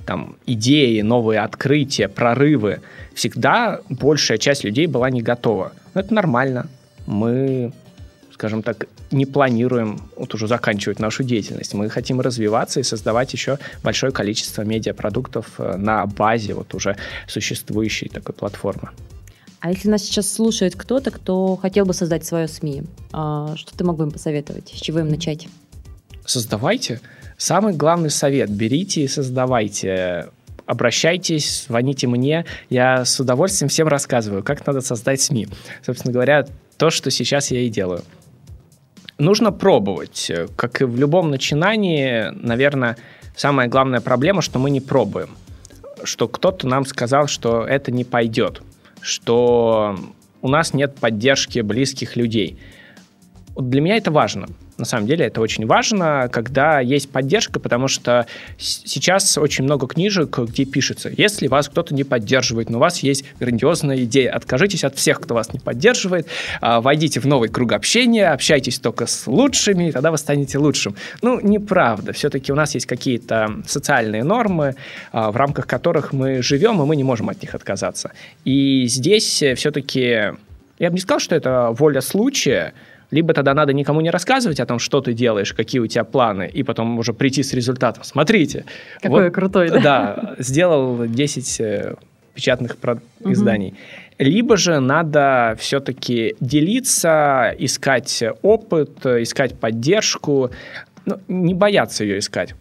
там, 0.06 0.36
идеи, 0.46 1.02
новые 1.02 1.40
открытия, 1.40 2.08
прорывы, 2.08 2.80
всегда 3.14 3.80
большая 3.90 4.38
часть 4.38 4.64
людей 4.64 4.86
была 4.86 5.10
не 5.10 5.20
готова. 5.20 5.72
Но 5.94 6.00
это 6.00 6.14
нормально. 6.14 6.66
Мы 7.06 7.72
скажем 8.36 8.62
так, 8.62 8.86
не 9.10 9.24
планируем 9.24 9.98
вот 10.14 10.34
уже 10.34 10.46
заканчивать 10.46 10.98
нашу 10.98 11.24
деятельность. 11.24 11.72
Мы 11.72 11.88
хотим 11.88 12.20
развиваться 12.20 12.80
и 12.80 12.82
создавать 12.82 13.32
еще 13.32 13.58
большое 13.82 14.12
количество 14.12 14.60
медиапродуктов 14.60 15.54
э, 15.58 15.76
на 15.78 16.04
базе 16.04 16.52
вот 16.52 16.74
уже 16.74 16.96
существующей 17.26 18.10
такой 18.10 18.34
платформы. 18.34 18.90
А 19.60 19.70
если 19.70 19.88
нас 19.88 20.02
сейчас 20.02 20.30
слушает 20.30 20.76
кто-то, 20.76 21.10
кто 21.10 21.56
хотел 21.56 21.86
бы 21.86 21.94
создать 21.94 22.26
свое 22.26 22.46
СМИ, 22.46 22.82
а, 23.10 23.56
что 23.56 23.74
ты 23.74 23.84
мог 23.84 23.96
бы 23.96 24.04
им 24.04 24.10
посоветовать? 24.10 24.68
С 24.68 24.80
чего 24.80 24.98
им 24.98 25.08
начать? 25.08 25.48
Создавайте. 26.26 27.00
Самый 27.38 27.72
главный 27.72 28.10
совет– 28.10 28.50
берите 28.50 29.02
и 29.02 29.08
создавайте 29.08 30.28
обращайтесь, 30.66 31.64
звоните 31.68 32.06
мне. 32.06 32.44
Я 32.68 33.04
с 33.04 33.18
удовольствием 33.20 33.68
всем 33.68 33.88
рассказываю, 33.88 34.42
как 34.42 34.66
надо 34.66 34.82
создать 34.82 35.20
СМИ. 35.20 35.48
Собственно 35.86 36.12
говоря, 36.12 36.46
то, 36.76 36.90
что 36.90 37.10
сейчас 37.10 37.50
я 37.52 37.60
и 37.60 37.70
делаю 37.70 38.02
нужно 39.18 39.52
пробовать. 39.52 40.30
Как 40.56 40.80
и 40.80 40.84
в 40.84 40.96
любом 40.96 41.30
начинании, 41.30 42.30
наверное, 42.32 42.96
самая 43.36 43.68
главная 43.68 44.00
проблема, 44.00 44.42
что 44.42 44.58
мы 44.58 44.70
не 44.70 44.80
пробуем. 44.80 45.30
Что 46.04 46.28
кто-то 46.28 46.66
нам 46.66 46.84
сказал, 46.84 47.26
что 47.26 47.64
это 47.64 47.90
не 47.90 48.04
пойдет, 48.04 48.62
что 49.00 49.98
у 50.42 50.48
нас 50.48 50.74
нет 50.74 50.96
поддержки 50.96 51.60
близких 51.60 52.16
людей. 52.16 52.58
Для 53.56 53.80
меня 53.80 53.96
это 53.96 54.10
важно. 54.10 54.48
На 54.78 54.84
самом 54.84 55.06
деле 55.06 55.26
это 55.26 55.40
очень 55.40 55.66
важно, 55.66 56.28
когда 56.30 56.80
есть 56.80 57.10
поддержка, 57.10 57.60
потому 57.60 57.88
что 57.88 58.26
сейчас 58.58 59.38
очень 59.38 59.64
много 59.64 59.86
книжек, 59.86 60.38
где 60.38 60.64
пишется, 60.66 61.10
если 61.16 61.48
вас 61.48 61.68
кто-то 61.68 61.94
не 61.94 62.04
поддерживает, 62.04 62.68
но 62.68 62.76
у 62.76 62.80
вас 62.80 62.98
есть 63.00 63.24
грандиозная 63.40 64.04
идея, 64.04 64.32
откажитесь 64.32 64.84
от 64.84 64.96
всех, 64.96 65.20
кто 65.20 65.34
вас 65.34 65.52
не 65.54 65.60
поддерживает, 65.60 66.26
а, 66.60 66.80
войдите 66.82 67.20
в 67.20 67.24
новый 67.26 67.48
круг 67.48 67.72
общения, 67.72 68.28
общайтесь 68.28 68.78
только 68.78 69.06
с 69.06 69.26
лучшими, 69.26 69.88
и 69.88 69.92
тогда 69.92 70.10
вы 70.10 70.18
станете 70.18 70.58
лучшим. 70.58 70.94
Ну, 71.22 71.40
неправда. 71.40 72.12
Все-таки 72.12 72.52
у 72.52 72.54
нас 72.54 72.74
есть 72.74 72.86
какие-то 72.86 73.62
социальные 73.66 74.24
нормы, 74.24 74.74
а, 75.12 75.30
в 75.30 75.36
рамках 75.36 75.66
которых 75.66 76.12
мы 76.12 76.42
живем, 76.42 76.82
и 76.82 76.84
мы 76.84 76.96
не 76.96 77.04
можем 77.04 77.30
от 77.30 77.40
них 77.40 77.54
отказаться. 77.54 78.12
И 78.44 78.86
здесь 78.88 79.42
все-таки 79.56 80.34
я 80.78 80.90
бы 80.90 80.94
не 80.94 81.00
сказал, 81.00 81.20
что 81.20 81.34
это 81.34 81.70
воля 81.70 82.00
случая, 82.00 82.74
либо 83.10 83.34
тогда 83.34 83.54
надо 83.54 83.72
никому 83.72 84.00
не 84.00 84.10
рассказывать 84.10 84.60
о 84.60 84.66
том, 84.66 84.78
что 84.78 85.00
ты 85.00 85.12
делаешь, 85.12 85.52
какие 85.52 85.80
у 85.80 85.86
тебя 85.86 86.04
планы, 86.04 86.50
и 86.52 86.62
потом 86.62 86.98
уже 86.98 87.12
прийти 87.12 87.42
с 87.42 87.52
результатом. 87.52 88.04
Смотрите. 88.04 88.64
Какой 89.00 89.24
вот, 89.24 89.34
крутой, 89.34 89.70
да? 89.70 89.80
Да, 89.80 90.34
сделал 90.38 91.06
10 91.06 91.60
э, 91.60 91.94
печатных 92.34 92.76
изданий. 93.24 93.68
Угу. 93.68 93.76
Либо 94.18 94.56
же 94.56 94.80
надо 94.80 95.56
все-таки 95.58 96.36
делиться, 96.40 97.54
искать 97.58 98.24
опыт, 98.42 99.04
искать 99.04 99.58
поддержку, 99.58 100.50
ну, 101.04 101.20
не 101.28 101.54
бояться 101.54 102.02
ее 102.02 102.18
искать. 102.18 102.54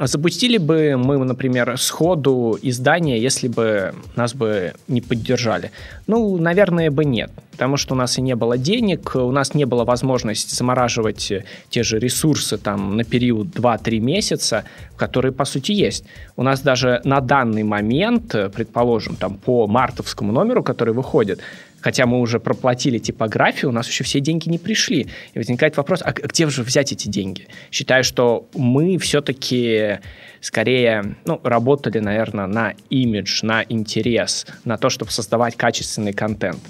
Запустили 0.00 0.56
бы 0.56 0.96
мы, 0.96 1.18
например, 1.18 1.76
сходу 1.76 2.58
издание, 2.62 3.22
если 3.22 3.46
бы 3.46 3.94
нас 4.16 4.34
бы 4.34 4.72
не 4.88 5.02
поддержали? 5.02 5.70
Ну, 6.06 6.38
наверное, 6.38 6.90
бы 6.90 7.04
нет, 7.04 7.30
потому 7.50 7.76
что 7.76 7.94
у 7.94 7.96
нас 7.96 8.16
и 8.16 8.22
не 8.22 8.34
было 8.34 8.56
денег, 8.56 9.14
у 9.14 9.30
нас 9.30 9.54
не 9.54 9.66
было 9.66 9.84
возможности 9.84 10.54
замораживать 10.54 11.32
те 11.68 11.82
же 11.82 11.98
ресурсы 11.98 12.56
там 12.56 12.96
на 12.96 13.04
период 13.04 13.48
2-3 13.48 13.98
месяца, 14.00 14.64
которые, 14.96 15.32
по 15.32 15.44
сути, 15.44 15.72
есть. 15.72 16.04
У 16.36 16.42
нас 16.42 16.62
даже 16.62 17.02
на 17.04 17.20
данный 17.20 17.62
момент, 17.62 18.34
предположим, 18.54 19.16
там 19.16 19.34
по 19.36 19.66
мартовскому 19.66 20.32
номеру, 20.32 20.62
который 20.62 20.94
выходит, 20.94 21.40
хотя 21.82 22.06
мы 22.06 22.20
уже 22.20 22.40
проплатили 22.40 22.98
типографию, 22.98 23.70
у 23.70 23.74
нас 23.74 23.88
еще 23.88 24.04
все 24.04 24.20
деньги 24.20 24.48
не 24.48 24.58
пришли. 24.58 25.08
И 25.34 25.38
возникает 25.38 25.76
вопрос, 25.76 26.00
а 26.02 26.12
где 26.12 26.48
же 26.48 26.62
взять 26.62 26.92
эти 26.92 27.08
деньги? 27.08 27.48
Считаю, 27.70 28.04
что 28.04 28.48
мы 28.54 28.96
все-таки 28.98 29.98
скорее 30.40 31.16
ну, 31.24 31.40
работали, 31.42 31.98
наверное, 31.98 32.46
на 32.46 32.74
имидж, 32.88 33.40
на 33.42 33.64
интерес, 33.68 34.46
на 34.64 34.78
то, 34.78 34.88
чтобы 34.88 35.10
создавать 35.10 35.56
качественный 35.56 36.12
контент. 36.12 36.60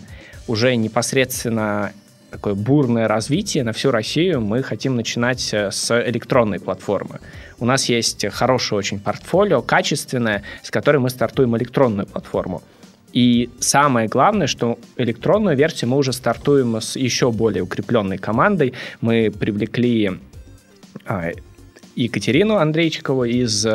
Уже 0.49 0.75
непосредственно 0.75 1.93
такое 2.31 2.55
бурное 2.55 3.07
развитие 3.09 3.63
на 3.63 3.73
всю 3.73 3.91
Россию 3.91 4.41
мы 4.41 4.63
хотим 4.63 4.97
начинать 4.97 5.53
э, 5.53 5.71
с 5.71 5.91
электронной 6.09 6.59
платформы. 6.59 7.21
У 7.59 7.67
нас 7.67 7.91
есть 7.91 8.27
хорошее 8.33 8.79
очень 8.79 8.99
портфолио, 8.99 9.61
качественное, 9.61 10.43
с 10.63 10.71
которой 10.71 10.97
мы 10.97 11.11
стартуем 11.11 11.57
электронную 11.57 12.07
платформу. 12.07 12.63
И 13.13 13.51
самое 13.59 14.09
главное, 14.09 14.47
что 14.47 14.79
электронную 14.97 15.57
версию 15.57 15.91
мы 15.91 15.99
уже 15.99 16.13
стартуем 16.13 16.77
с 16.77 16.97
еще 16.97 17.31
более 17.31 17.63
укрепленной 17.63 18.19
командой. 18.19 18.73
Мы 19.01 19.31
привлекли 19.31 20.13
а, 21.07 21.31
Екатерину 21.95 22.57
Андрейчикову 22.57 23.25
из 23.25 23.67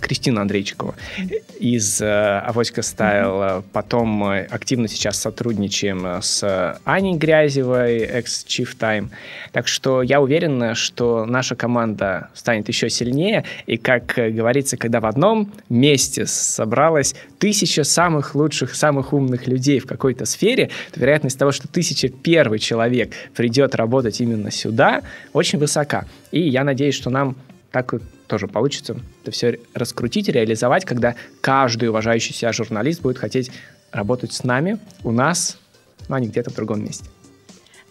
Кристину 0.00 0.40
Андрейчикову 0.40 0.94
из 1.58 2.00
э, 2.00 2.38
Авоська 2.38 2.82
Стайл. 2.82 3.28
Mm-hmm. 3.28 3.64
Потом 3.72 4.08
мы 4.08 4.40
активно 4.40 4.88
сейчас 4.88 5.18
сотрудничаем 5.18 6.06
э, 6.06 6.22
с 6.22 6.80
Аней 6.84 7.14
Грязевой, 7.14 7.98
ex-Chief 7.98 8.68
Time. 8.78 9.08
Так 9.52 9.66
что 9.68 10.02
я 10.02 10.20
уверен, 10.20 10.74
что 10.74 11.24
наша 11.24 11.56
команда 11.56 12.28
станет 12.34 12.68
еще 12.68 12.88
сильнее. 12.90 13.44
И, 13.66 13.76
как 13.76 14.14
говорится, 14.16 14.76
когда 14.76 15.00
в 15.00 15.06
одном 15.06 15.52
месте 15.68 16.26
собралось 16.26 17.14
тысяча 17.38 17.84
самых 17.84 18.34
лучших, 18.34 18.74
самых 18.74 19.12
умных 19.12 19.46
людей 19.46 19.80
в 19.80 19.86
какой-то 19.86 20.24
сфере, 20.26 20.70
то 20.92 21.00
вероятность 21.00 21.38
того, 21.38 21.52
что 21.52 21.68
тысяча 21.68 22.08
первый 22.08 22.58
человек 22.58 23.12
придет 23.34 23.74
работать 23.74 24.20
именно 24.20 24.50
сюда, 24.50 25.02
очень 25.32 25.58
высока. 25.58 26.06
И 26.30 26.40
я 26.40 26.64
надеюсь, 26.64 26.94
что 26.94 27.10
нам 27.10 27.36
так 27.70 27.94
тоже 28.28 28.46
получится 28.46 28.96
это 29.22 29.30
все 29.32 29.58
раскрутить, 29.74 30.28
реализовать, 30.28 30.84
когда 30.84 31.16
каждый 31.40 31.88
уважающий 31.88 32.34
себя 32.34 32.52
журналист 32.52 33.02
будет 33.02 33.18
хотеть 33.18 33.50
работать 33.90 34.32
с 34.32 34.44
нами, 34.44 34.78
у 35.02 35.10
нас, 35.10 35.58
ну, 36.08 36.16
а 36.16 36.20
не 36.20 36.28
где-то 36.28 36.50
в 36.50 36.54
другом 36.54 36.84
месте. 36.84 37.06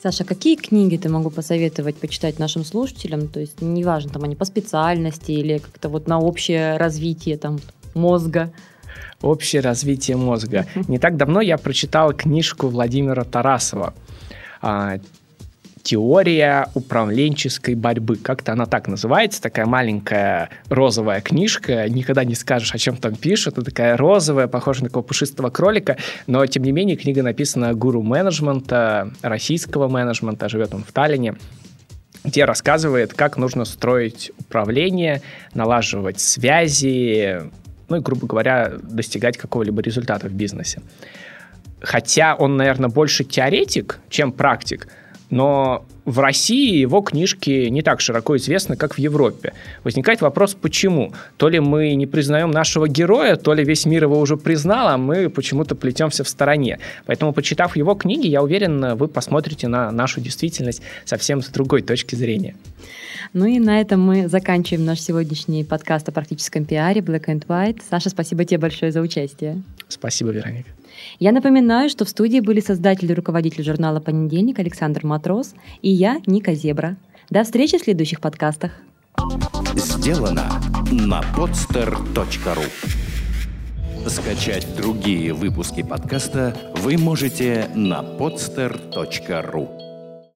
Саша, 0.02 0.24
какие 0.24 0.56
книги 0.56 0.96
ты 0.96 1.10
могу 1.10 1.32
посоветовать 1.32 1.96
почитать 1.98 2.38
нашим 2.38 2.64
слушателям? 2.64 3.28
То 3.28 3.40
есть 3.40 3.62
неважно, 3.62 4.12
там 4.12 4.24
они 4.24 4.36
по 4.36 4.46
специальности 4.46 5.32
или 5.32 5.58
как-то 5.58 5.90
вот 5.90 6.08
на 6.08 6.20
общее 6.20 6.78
развитие 6.78 7.38
там 7.38 7.60
мозга. 7.96 8.54
Общее 9.22 9.62
развитие 9.62 10.16
мозга. 10.16 10.68
Не 10.88 11.00
так 11.00 11.18
давно 11.18 11.42
я 11.42 11.58
прочитал 11.58 12.14
книжку 12.14 12.68
Владимира 12.68 13.24
Тарасова 13.24 13.96
а, 14.62 15.00
теория 15.88 16.68
управленческой 16.74 17.76
борьбы. 17.76 18.18
Как-то 18.18 18.52
она 18.52 18.66
так 18.66 18.90
называется, 18.90 19.42
такая 19.42 19.66
маленькая 19.66 20.50
розовая 20.68 21.22
книжка. 21.22 21.88
Никогда 21.88 22.26
не 22.26 22.36
скажешь, 22.36 22.76
о 22.76 22.78
чем 22.78 22.98
там 22.98 23.16
пишут. 23.16 23.58
Она 23.58 23.64
такая 23.64 23.96
розовая, 23.96 24.48
похожа 24.48 24.84
на 24.84 24.90
такого 24.90 25.04
пушистого 25.04 25.50
кролика. 25.50 25.96
Но, 26.28 26.46
тем 26.46 26.64
не 26.64 26.74
менее, 26.74 26.98
книга 26.98 27.24
написана 27.24 27.74
гуру 27.74 28.02
менеджмента, 28.02 29.14
российского 29.22 29.88
менеджмента, 29.88 30.50
живет 30.50 30.74
он 30.74 30.84
в 30.84 30.92
Таллине 30.92 31.36
где 32.24 32.44
рассказывает, 32.44 33.14
как 33.14 33.38
нужно 33.38 33.64
строить 33.64 34.34
управление, 34.38 35.22
налаживать 35.54 36.20
связи, 36.20 37.44
ну 37.88 37.96
и, 37.96 38.00
грубо 38.02 38.28
говоря, 38.28 38.74
достигать 38.82 39.38
какого-либо 39.38 39.82
результата 39.82 40.28
в 40.28 40.34
бизнесе. 40.34 40.82
Хотя 41.80 42.36
он, 42.36 42.58
наверное, 42.58 42.90
больше 42.90 43.24
теоретик, 43.24 44.02
чем 44.10 44.34
практик, 44.34 44.90
но 45.30 45.86
в 46.06 46.20
России 46.20 46.78
его 46.78 47.02
книжки 47.02 47.68
не 47.68 47.82
так 47.82 48.00
широко 48.00 48.38
известны, 48.38 48.78
как 48.78 48.96
в 48.96 48.98
Европе. 48.98 49.54
Возникает 49.84 50.22
вопрос, 50.22 50.56
почему? 50.56 51.14
То 51.36 51.50
ли 51.50 51.60
мы 51.60 51.96
не 51.96 52.08
признаем 52.08 52.52
нашего 52.52 52.88
героя, 52.88 53.36
то 53.36 53.54
ли 53.54 53.64
весь 53.64 53.86
мир 53.86 54.04
его 54.04 54.20
уже 54.20 54.38
признал, 54.38 54.88
а 54.88 54.98
мы 54.98 55.30
почему-то 55.30 55.76
плетемся 55.76 56.24
в 56.24 56.30
стороне. 56.30 56.80
Поэтому, 57.06 57.34
почитав 57.34 57.76
его 57.76 57.94
книги, 57.96 58.28
я 58.28 58.42
уверен, 58.42 58.96
вы 58.96 59.08
посмотрите 59.10 59.68
на 59.68 59.92
нашу 59.92 60.22
действительность 60.22 60.82
совсем 61.04 61.42
с 61.42 61.48
другой 61.48 61.82
точки 61.82 62.16
зрения. 62.16 62.56
Ну 63.34 63.46
и 63.46 63.60
на 63.60 63.82
этом 63.82 64.00
мы 64.00 64.30
заканчиваем 64.30 64.86
наш 64.86 65.02
сегодняшний 65.02 65.66
подкаст 65.66 66.08
о 66.08 66.14
практическом 66.14 66.64
пиаре 66.64 67.02
Black 67.02 67.26
and 67.26 67.46
White. 67.48 67.82
Саша, 67.90 68.10
спасибо 68.10 68.46
тебе 68.46 68.60
большое 68.60 68.94
за 68.94 69.02
участие. 69.02 69.62
Спасибо, 69.90 70.32
Вероника. 70.32 70.70
Я 71.20 71.32
напоминаю, 71.32 71.90
что 71.90 72.06
в 72.06 72.10
студии 72.10 72.40
были 72.40 72.60
создатель 72.60 73.12
и 73.12 73.14
руководитель 73.14 73.64
журнала 73.64 74.00
«Понедельник» 74.00 74.60
Александр 74.60 75.06
Матрос 75.06 75.54
и 75.82 75.90
я, 75.90 76.22
Ника 76.26 76.54
Зебра. 76.54 76.98
До 77.30 77.44
встречи 77.44 77.78
в 77.78 77.82
следующих 77.82 78.22
подкастах. 78.22 78.72
Сделано 79.76 80.62
на 80.92 81.22
podster.ru 81.36 82.66
Скачать 84.08 84.66
другие 84.78 85.34
выпуски 85.34 85.84
подкаста 85.84 86.56
вы 86.78 86.98
можете 86.98 87.70
на 87.76 88.02
podster.ru 88.02 89.87